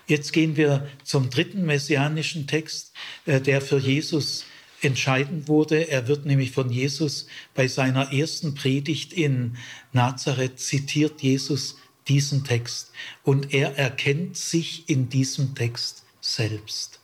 Jetzt 0.06 0.32
gehen 0.32 0.56
wir 0.56 0.88
zum 1.04 1.30
dritten 1.30 1.64
messianischen 1.64 2.46
Text, 2.46 2.92
äh, 3.26 3.40
der 3.40 3.60
für 3.60 3.78
Jesus 3.78 4.44
entscheidend 4.82 5.48
wurde. 5.48 5.88
Er 5.88 6.08
wird 6.08 6.26
nämlich 6.26 6.52
von 6.52 6.70
Jesus 6.70 7.26
bei 7.54 7.68
seiner 7.68 8.12
ersten 8.12 8.54
Predigt 8.54 9.12
in 9.12 9.56
Nazareth 9.92 10.58
zitiert 10.58 11.22
Jesus 11.22 11.76
diesen 12.08 12.44
Text 12.44 12.92
und 13.22 13.54
er 13.54 13.76
erkennt 13.76 14.36
sich 14.36 14.88
in 14.88 15.08
diesem 15.08 15.54
Text 15.54 16.04
selbst. 16.20 17.00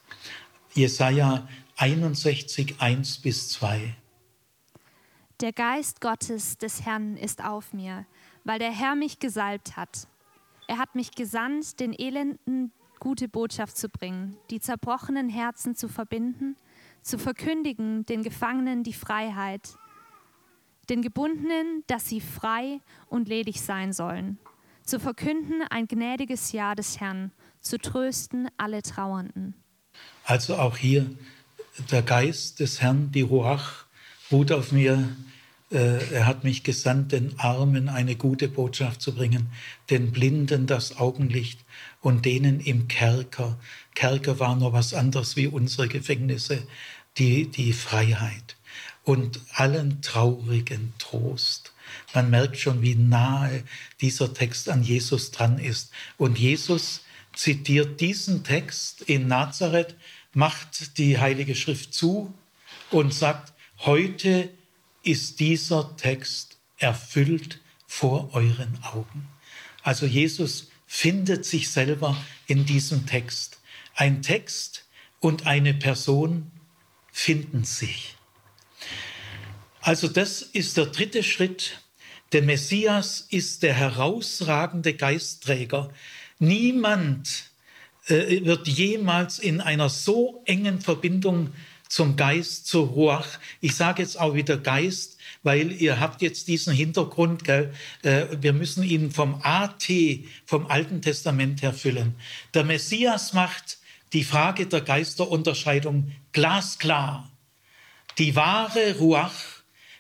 Jesaja 0.75 1.49
61, 1.77 2.77
1 2.81 3.19
bis 3.19 3.51
2. 3.51 3.95
Der 5.41 5.53
Geist 5.53 6.01
Gottes 6.01 6.57
des 6.59 6.85
Herrn 6.85 7.17
ist 7.17 7.45
auf 7.45 7.73
mir, 7.73 8.07
weil 8.45 8.59
der 8.59 8.73
Herr 8.73 8.95
mich 8.95 9.19
gesalbt 9.19 9.77
hat. 9.77 10.09
Er 10.67 10.79
hat 10.79 10.95
mich 10.95 11.13
gesandt, 11.13 11.79
den 11.79 11.93
Elenden 11.93 12.73
gute 12.99 13.29
Botschaft 13.29 13.77
zu 13.77 13.89
bringen, 13.89 14.37
die 14.51 14.61
zerbrochenen 14.61 15.29
Herzen 15.29 15.77
zu 15.77 15.89
verbinden 15.89 16.57
zu 17.07 17.19
verkündigen 17.19 18.05
den 18.05 18.25
Gefangenen 18.25 18.83
die 18.83 18.93
Freiheit, 18.93 19.77
den 20.89 21.03
Gebundenen, 21.03 21.85
dass 21.87 22.09
sie 22.09 22.21
frei 22.21 22.81
und 23.09 23.29
ledig 23.29 23.61
sein 23.61 23.93
sollen, 23.93 24.39
zu 24.85 24.99
verkünden 24.99 25.63
ein 25.71 25.87
gnädiges 25.87 26.51
Jahr 26.51 26.75
des 26.75 27.01
Herrn, 27.01 27.31
zu 27.61 27.79
trösten 27.79 28.49
alle 28.57 28.83
Trauernden. 28.83 29.55
Also 30.25 30.57
auch 30.57 30.77
hier 30.77 31.09
der 31.91 32.03
Geist 32.03 32.59
des 32.59 32.81
Herrn, 32.83 33.13
die 33.13 33.23
Ruach, 33.23 33.87
ruht 34.33 34.51
auf 34.51 34.73
mir. 34.73 35.09
Äh, 35.71 36.13
er 36.13 36.27
hat 36.27 36.45
mich 36.45 36.63
gesandt, 36.63 37.13
den 37.13 37.39
Armen 37.39 37.89
eine 37.89 38.15
gute 38.15 38.49
Botschaft 38.49 39.01
zu 39.01 39.15
bringen, 39.15 39.49
den 39.91 40.13
Blinden 40.13 40.67
das 40.67 40.97
Augenlicht 40.99 41.65
und 42.01 42.25
denen 42.25 42.61
im 42.61 42.87
Kerker. 42.87 43.59
Kerker 43.97 44.39
war 44.39 44.55
noch 44.55 44.73
was 44.73 44.95
anderes 44.95 45.35
wie 45.37 45.49
unsere 45.49 45.89
Gefängnisse 45.89 46.63
die, 47.19 47.47
die 47.47 47.73
Freiheit 47.73 48.57
und 49.05 49.41
allen 49.53 50.03
traurigen 50.03 50.93
Trost. 50.99 51.73
Man 52.15 52.31
merkt 52.31 52.59
schon, 52.59 52.83
wie 52.83 52.95
nahe 52.95 53.63
dieser 54.01 54.35
Text 54.35 54.69
an 54.69 54.83
Jesus 54.83 55.31
dran 55.31 55.59
ist. 55.59 55.93
Und 56.19 56.39
Jesus 56.39 57.03
zitiert 57.33 58.01
diesen 58.01 58.43
Text 58.43 59.03
in 59.03 59.29
Nazareth, 59.29 59.95
macht 60.33 60.99
die 60.99 61.19
Heilige 61.19 61.55
Schrift 61.55 61.95
zu 61.95 62.35
und 62.91 63.15
sagt, 63.15 63.53
heute 63.79 64.51
ist 65.03 65.39
dieser 65.39 65.97
Text 65.97 66.59
erfüllt 66.79 67.61
vor 67.87 68.35
euren 68.35 68.83
Augen. 68.83 69.29
Also 69.83 70.05
Jesus 70.05 70.69
findet 70.87 71.45
sich 71.45 71.71
selber 71.71 72.17
in 72.47 72.67
diesem 72.67 73.07
Text. 73.07 73.61
Ein 73.95 74.23
Text 74.23 74.85
und 75.21 75.47
eine 75.47 75.75
Person, 75.75 76.51
finden 77.17 77.65
sich. 77.65 78.15
Also 79.81 80.07
das 80.07 80.43
ist 80.43 80.77
der 80.77 80.87
dritte 80.87 81.23
Schritt. 81.23 81.81
Der 82.33 82.43
Messias 82.43 83.27
ist 83.31 83.63
der 83.63 83.73
herausragende 83.73 84.93
Geistträger. 84.93 85.91
Niemand 86.39 87.45
äh, 88.09 88.45
wird 88.45 88.69
jemals 88.69 89.39
in 89.39 89.63
einer 89.63 89.89
so 89.89 90.43
engen 90.45 90.83
Verbindung 90.83 91.55
zum 91.89 92.17
Geist, 92.17 92.67
zur 92.67 92.89
Ruach. 92.89 93.39
Ich 93.63 93.75
sage 93.77 94.03
jetzt 94.03 94.21
auch 94.21 94.35
wieder 94.35 94.59
Geist, 94.59 95.17
weil 95.43 95.73
ihr 95.73 95.99
habt 95.99 96.21
jetzt 96.21 96.49
diesen 96.49 96.75
Hintergrund, 96.75 97.45
gell? 97.45 97.73
Äh, 98.03 98.27
wir 98.43 98.53
müssen 98.53 98.83
ihn 98.83 99.11
vom 99.11 99.41
AT, 99.43 99.89
vom 100.45 100.67
Alten 100.67 101.01
Testament 101.01 101.63
her 101.63 101.73
füllen. 101.73 102.15
Der 102.53 102.65
Messias 102.65 103.33
macht 103.33 103.79
die 104.13 104.25
Frage 104.25 104.67
der 104.67 104.81
Geisterunterscheidung 104.81 106.13
glasklar. 106.33 107.31
Die 108.19 108.37
wahre 108.37 108.97
Ruach 108.99 109.35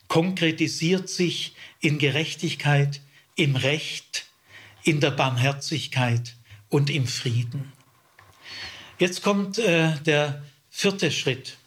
konkretisiert 0.08 1.08
sich 1.08 1.54
in 1.80 1.98
Gerechtigkeit, 1.98 3.00
im 3.34 3.56
Recht, 3.56 4.26
in 4.84 5.00
der 5.00 5.10
Barmherzigkeit 5.10 6.36
und 6.68 6.90
im 6.90 7.06
Frieden. 7.06 7.72
Jetzt 8.98 9.22
kommt 9.22 9.58
äh, 9.58 9.94
der 10.06 10.42
vierte 10.70 11.10
Schritt. 11.10 11.58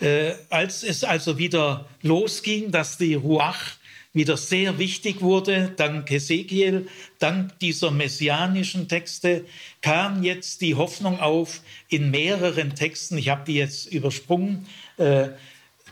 Äh, 0.00 0.34
als 0.50 0.82
es 0.82 1.02
also 1.02 1.38
wieder 1.38 1.88
losging, 2.02 2.70
dass 2.70 2.98
die 2.98 3.14
Ruach 3.14 3.72
wieder 4.14 4.36
sehr 4.36 4.78
wichtig 4.78 5.20
wurde, 5.20 5.72
dank 5.76 6.10
Ezekiel, 6.10 6.86
dank 7.18 7.58
dieser 7.58 7.90
messianischen 7.90 8.88
Texte, 8.88 9.44
kam 9.82 10.22
jetzt 10.22 10.60
die 10.60 10.76
Hoffnung 10.76 11.20
auf 11.20 11.60
in 11.88 12.10
mehreren 12.10 12.76
Texten, 12.76 13.18
ich 13.18 13.28
habe 13.28 13.44
die 13.44 13.56
jetzt 13.56 13.92
übersprungen, 13.92 14.66
äh, 14.96 15.30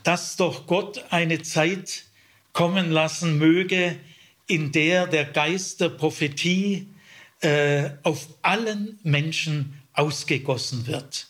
dass 0.05 0.37
doch 0.37 0.67
Gott 0.67 1.05
eine 1.11 1.43
Zeit 1.43 2.05
kommen 2.53 2.93
lassen 2.93 3.39
möge, 3.39 3.97
in 4.47 4.71
der 4.71 5.07
der 5.09 5.25
Geist 5.25 5.81
der 5.81 5.89
Prophetie 5.89 6.87
äh, 7.41 7.91
auf 8.05 8.29
allen 8.43 9.01
Menschen 9.03 9.83
ausgegossen 9.95 10.87
wird. 10.87 11.27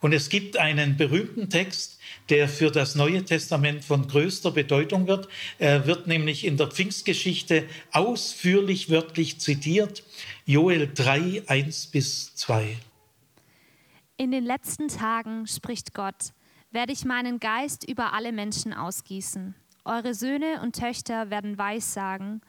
Und 0.00 0.12
es 0.12 0.28
gibt 0.28 0.56
einen 0.56 0.96
berühmten 0.96 1.48
Text, 1.50 2.00
der 2.32 2.48
für 2.48 2.70
das 2.70 2.94
Neue 2.94 3.22
Testament 3.26 3.84
von 3.84 4.08
größter 4.08 4.52
Bedeutung 4.52 5.06
wird. 5.06 5.28
Er 5.58 5.86
wird 5.86 6.06
nämlich 6.06 6.46
in 6.46 6.56
der 6.56 6.68
Pfingstgeschichte 6.68 7.64
ausführlich 7.92 8.88
wörtlich 8.88 9.38
zitiert. 9.38 10.02
Joel 10.46 10.90
3, 10.94 11.42
1 11.46 11.88
bis 11.88 12.34
2. 12.36 12.78
In 14.16 14.30
den 14.30 14.46
letzten 14.46 14.88
Tagen, 14.88 15.46
spricht 15.46 15.92
Gott, 15.92 16.32
werde 16.70 16.94
ich 16.94 17.04
meinen 17.04 17.38
Geist 17.38 17.86
über 17.86 18.14
alle 18.14 18.32
Menschen 18.32 18.72
ausgießen. 18.72 19.54
Eure 19.84 20.14
Söhne 20.14 20.62
und 20.62 20.74
Töchter 20.74 21.28
werden 21.28 21.58
Weissagen, 21.58 22.40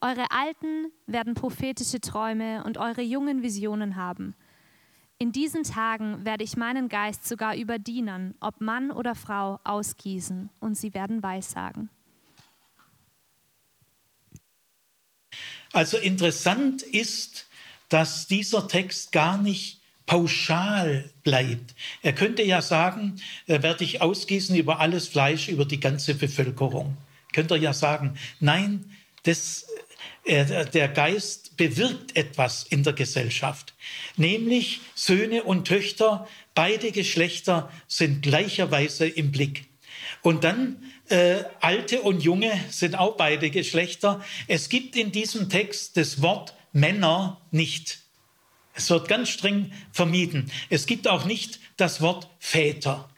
eure 0.00 0.30
Alten 0.30 0.90
werden 1.06 1.34
prophetische 1.34 2.00
Träume 2.00 2.64
und 2.64 2.78
eure 2.78 3.02
Jungen 3.02 3.42
Visionen 3.42 3.96
haben. 3.96 4.34
In 5.18 5.32
diesen 5.32 5.62
Tagen 5.62 6.26
werde 6.26 6.44
ich 6.44 6.58
meinen 6.58 6.90
Geist 6.90 7.26
sogar 7.26 7.56
über 7.56 7.78
Dienern, 7.78 8.34
ob 8.40 8.60
Mann 8.60 8.90
oder 8.90 9.14
Frau, 9.14 9.60
ausgießen, 9.64 10.50
und 10.60 10.76
sie 10.76 10.92
werden 10.92 11.22
Weissagen. 11.22 11.88
Also 15.72 15.96
interessant 15.96 16.82
ist, 16.82 17.46
dass 17.88 18.26
dieser 18.26 18.68
Text 18.68 19.12
gar 19.12 19.38
nicht 19.38 19.80
pauschal 20.04 21.10
bleibt. 21.24 21.74
Er 22.02 22.12
könnte 22.12 22.42
ja 22.42 22.60
sagen, 22.60 23.20
er 23.46 23.62
werde 23.62 23.84
ich 23.84 24.02
ausgießen 24.02 24.54
über 24.54 24.80
alles 24.80 25.08
Fleisch, 25.08 25.48
über 25.48 25.64
die 25.64 25.80
ganze 25.80 26.14
Bevölkerung. 26.14 26.96
Könnte 27.32 27.54
er 27.54 27.60
ja 27.60 27.72
sagen, 27.72 28.16
nein, 28.38 28.84
das, 29.24 29.62
äh, 29.62 29.66
der 30.26 30.88
Geist 30.88 31.56
bewirkt 31.56 32.16
etwas 32.16 32.64
in 32.64 32.82
der 32.82 32.92
Gesellschaft. 32.92 33.74
Nämlich 34.16 34.80
Söhne 34.94 35.44
und 35.44 35.66
Töchter, 35.66 36.28
beide 36.54 36.90
Geschlechter 36.92 37.70
sind 37.86 38.22
gleicherweise 38.22 39.06
im 39.06 39.30
Blick. 39.30 39.66
Und 40.22 40.44
dann 40.44 40.82
äh, 41.08 41.44
Alte 41.60 42.02
und 42.02 42.22
Junge 42.22 42.52
sind 42.70 42.98
auch 42.98 43.16
beide 43.16 43.50
Geschlechter. 43.50 44.24
Es 44.48 44.68
gibt 44.68 44.96
in 44.96 45.12
diesem 45.12 45.48
Text 45.48 45.96
das 45.96 46.20
Wort 46.22 46.54
Männer 46.72 47.40
nicht. 47.50 48.00
Es 48.74 48.90
wird 48.90 49.08
ganz 49.08 49.30
streng 49.30 49.72
vermieden. 49.92 50.50
Es 50.68 50.86
gibt 50.86 51.08
auch 51.08 51.24
nicht 51.24 51.60
das 51.76 52.00
Wort 52.00 52.28
Väter. 52.38 53.08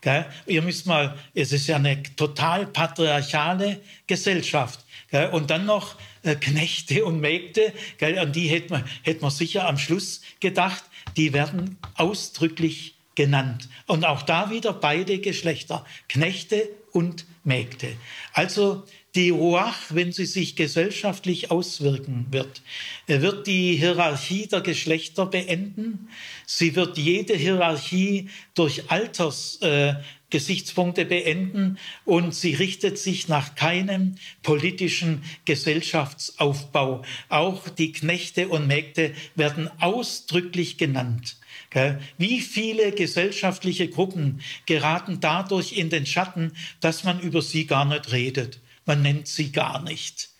Gell? 0.00 0.26
Ihr 0.46 0.62
müsst 0.62 0.86
mal, 0.86 1.18
es 1.34 1.52
ist 1.52 1.66
ja 1.66 1.76
eine 1.76 2.02
total 2.16 2.66
patriarchale 2.66 3.80
Gesellschaft. 4.06 4.80
Gell? 5.10 5.30
Und 5.30 5.50
dann 5.50 5.66
noch 5.66 5.96
äh, 6.22 6.34
Knechte 6.34 7.04
und 7.04 7.20
Mägde, 7.20 7.72
gell? 7.98 8.18
an 8.18 8.32
die 8.32 8.48
hätte 8.48 8.72
man, 8.72 8.84
hätte 9.02 9.22
man 9.22 9.30
sicher 9.30 9.68
am 9.68 9.78
Schluss 9.78 10.22
gedacht, 10.40 10.84
die 11.16 11.32
werden 11.32 11.78
ausdrücklich 11.94 12.94
genannt. 13.14 13.68
Und 13.86 14.04
auch 14.04 14.22
da 14.22 14.50
wieder 14.50 14.72
beide 14.72 15.18
Geschlechter, 15.18 15.84
Knechte 16.08 16.68
und 16.92 17.26
Mägde. 17.44 17.96
Also 18.32 18.84
die 19.14 19.30
Ruach, 19.30 19.78
wenn 19.90 20.10
sie 20.10 20.26
sich 20.26 20.56
gesellschaftlich 20.56 21.50
auswirken 21.50 22.26
wird, 22.30 22.62
wird 23.06 23.46
die 23.46 23.76
Hierarchie 23.76 24.48
der 24.48 24.60
Geschlechter 24.60 25.26
beenden. 25.26 26.08
Sie 26.46 26.74
wird 26.74 26.98
jede 26.98 27.34
Hierarchie 27.34 28.28
durch 28.54 28.90
Altersgesichtspunkte 28.90 30.00
äh, 30.00 30.02
beenden 31.04 31.78
und 32.04 32.34
sie 32.34 32.54
richtet 32.54 32.98
sich 32.98 33.28
nach 33.28 33.54
keinem 33.54 34.16
politischen 34.42 35.22
Gesellschaftsaufbau. 35.44 37.02
Auch 37.28 37.68
die 37.68 37.92
Knechte 37.92 38.48
und 38.48 38.66
Mägde 38.66 39.14
werden 39.34 39.70
ausdrücklich 39.80 40.78
genannt. 40.78 41.36
Wie 42.18 42.40
viele 42.40 42.92
gesellschaftliche 42.92 43.88
Gruppen 43.88 44.40
geraten 44.66 45.18
dadurch 45.20 45.72
in 45.72 45.90
den 45.90 46.06
Schatten, 46.06 46.52
dass 46.80 47.02
man 47.02 47.18
über 47.20 47.42
sie 47.42 47.66
gar 47.66 47.84
nicht 47.84 48.12
redet? 48.12 48.60
man 48.86 49.02
nennt 49.02 49.28
sie 49.28 49.52
gar 49.52 49.82
nicht. 49.82 50.30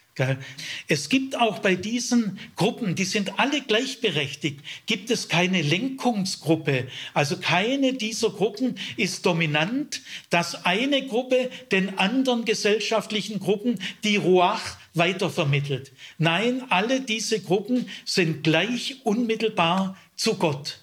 Es 0.87 1.09
gibt 1.09 1.37
auch 1.37 1.59
bei 1.59 1.75
diesen 1.75 2.39
Gruppen, 2.55 2.95
die 2.95 3.05
sind 3.05 3.39
alle 3.41 3.61
gleichberechtigt, 3.63 4.61
gibt 4.87 5.11
es 5.11 5.29
keine 5.29 5.61
Lenkungsgruppe. 5.61 6.87
Also 7.15 7.37
keine 7.39 7.95
dieser 7.95 8.31
Gruppen 8.31 8.79
ist 8.97 9.27
dominant, 9.27 10.03
dass 10.31 10.65
eine 10.65 11.07
Gruppe 11.07 11.51
den 11.73 11.99
anderen 11.99 12.45
gesellschaftlichen 12.45 13.41
Gruppen 13.41 13.81
die 14.05 14.17
Ruach 14.17 14.77
weitervermittelt. 14.95 15.91
Nein, 16.19 16.63
alle 16.71 17.01
diese 17.01 17.41
Gruppen 17.41 17.89
sind 18.05 18.45
gleich 18.45 18.99
unmittelbar 19.05 19.97
zu 20.15 20.35
Gott. 20.35 20.79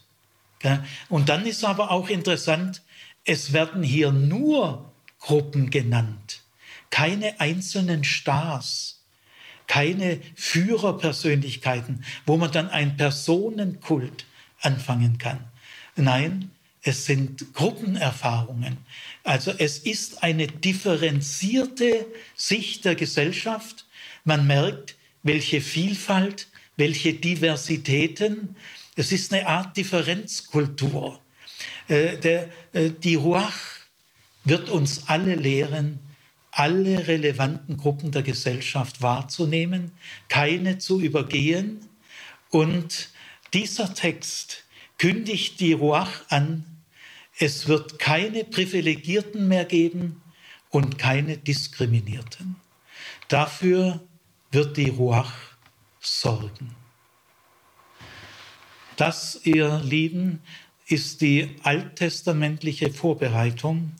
Und 1.09 1.29
dann 1.29 1.45
ist 1.45 1.63
aber 1.63 1.91
auch 1.91 2.09
interessant, 2.09 2.81
es 3.23 3.53
werden 3.53 3.81
hier 3.81 4.11
nur 4.11 4.91
Gruppen 5.19 5.69
genannt 5.69 6.41
keine 6.91 7.39
einzelnen 7.39 8.03
Stars, 8.03 9.00
keine 9.71 10.19
Führerpersönlichkeiten, 10.35 12.03
wo 12.25 12.35
man 12.35 12.51
dann 12.51 12.69
einen 12.69 12.97
Personenkult 12.97 14.25
anfangen 14.59 15.17
kann. 15.17 15.39
Nein, 15.95 16.51
es 16.83 17.05
sind 17.05 17.53
Gruppenerfahrungen. 17.53 18.79
Also 19.23 19.53
es 19.57 19.77
ist 19.77 20.23
eine 20.23 20.47
differenzierte 20.47 22.05
Sicht 22.35 22.83
der 22.83 22.95
Gesellschaft. 22.95 23.85
Man 24.25 24.45
merkt, 24.45 24.97
welche 25.23 25.61
Vielfalt, 25.61 26.49
welche 26.75 27.13
Diversitäten. 27.13 28.57
Es 28.97 29.13
ist 29.13 29.31
eine 29.33 29.47
Art 29.47 29.77
Differenzkultur. 29.77 31.21
Äh, 31.87 32.17
der, 32.17 32.49
äh, 32.73 32.89
die 32.89 33.15
Ruach 33.15 33.55
wird 34.43 34.69
uns 34.69 35.07
alle 35.07 35.35
lehren, 35.35 35.99
alle 36.51 37.07
relevanten 37.07 37.77
Gruppen 37.77 38.11
der 38.11 38.23
Gesellschaft 38.23 39.01
wahrzunehmen, 39.01 39.91
keine 40.27 40.77
zu 40.77 40.99
übergehen. 40.99 41.79
Und 42.49 43.09
dieser 43.53 43.93
Text 43.93 44.65
kündigt 44.97 45.59
die 45.59 45.73
Ruach 45.73 46.29
an, 46.29 46.65
es 47.39 47.67
wird 47.67 47.97
keine 47.97 48.43
Privilegierten 48.43 49.47
mehr 49.47 49.65
geben 49.65 50.21
und 50.69 50.97
keine 50.99 51.37
Diskriminierten. 51.37 52.57
Dafür 53.29 54.01
wird 54.51 54.77
die 54.77 54.89
Ruach 54.89 55.33
sorgen. 55.99 56.75
Das, 58.97 59.39
ihr 59.43 59.79
Lieben, 59.79 60.41
ist 60.85 61.21
die 61.21 61.55
alttestamentliche 61.63 62.91
Vorbereitung 62.91 63.93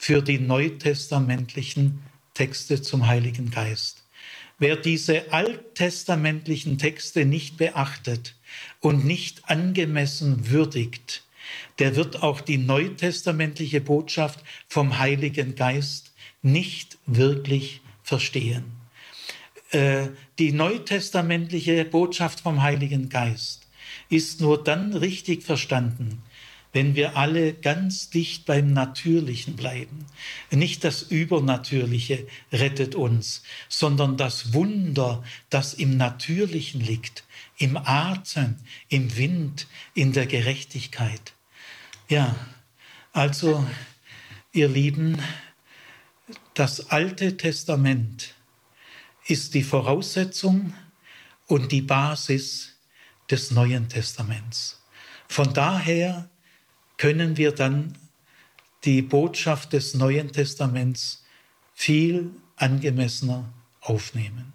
für 0.00 0.22
die 0.22 0.38
neutestamentlichen 0.38 2.02
Texte 2.32 2.80
zum 2.80 3.06
Heiligen 3.06 3.50
Geist. 3.50 4.02
Wer 4.58 4.76
diese 4.76 5.30
alttestamentlichen 5.30 6.78
Texte 6.78 7.26
nicht 7.26 7.58
beachtet 7.58 8.34
und 8.80 9.04
nicht 9.04 9.50
angemessen 9.50 10.48
würdigt, 10.48 11.22
der 11.80 11.96
wird 11.96 12.22
auch 12.22 12.40
die 12.40 12.56
neutestamentliche 12.56 13.82
Botschaft 13.82 14.42
vom 14.68 14.98
Heiligen 14.98 15.54
Geist 15.54 16.14
nicht 16.40 16.96
wirklich 17.04 17.82
verstehen. 18.02 18.64
Äh, 19.70 20.08
die 20.38 20.52
neutestamentliche 20.52 21.84
Botschaft 21.84 22.40
vom 22.40 22.62
Heiligen 22.62 23.10
Geist 23.10 23.66
ist 24.08 24.40
nur 24.40 24.64
dann 24.64 24.94
richtig 24.94 25.42
verstanden, 25.42 26.22
wenn 26.72 26.94
wir 26.94 27.16
alle 27.16 27.52
ganz 27.52 28.10
dicht 28.10 28.46
beim 28.46 28.72
Natürlichen 28.72 29.56
bleiben. 29.56 30.06
Nicht 30.50 30.84
das 30.84 31.02
Übernatürliche 31.02 32.26
rettet 32.52 32.94
uns, 32.94 33.42
sondern 33.68 34.16
das 34.16 34.52
Wunder, 34.52 35.24
das 35.48 35.74
im 35.74 35.96
Natürlichen 35.96 36.80
liegt, 36.80 37.24
im 37.58 37.76
Atem, 37.76 38.56
im 38.88 39.16
Wind, 39.16 39.66
in 39.94 40.12
der 40.12 40.26
Gerechtigkeit. 40.26 41.32
Ja, 42.08 42.36
also, 43.12 43.66
ihr 44.52 44.68
Lieben, 44.68 45.20
das 46.54 46.90
Alte 46.90 47.36
Testament 47.36 48.34
ist 49.26 49.54
die 49.54 49.62
Voraussetzung 49.62 50.74
und 51.46 51.72
die 51.72 51.82
Basis 51.82 52.74
des 53.30 53.50
Neuen 53.50 53.88
Testaments. 53.88 54.80
Von 55.28 55.52
daher 55.52 56.28
können 57.00 57.38
wir 57.38 57.52
dann 57.52 57.96
die 58.84 59.00
Botschaft 59.00 59.72
des 59.72 59.94
Neuen 59.94 60.32
Testaments 60.32 61.24
viel 61.72 62.30
angemessener 62.56 63.50
aufnehmen. 63.80 64.52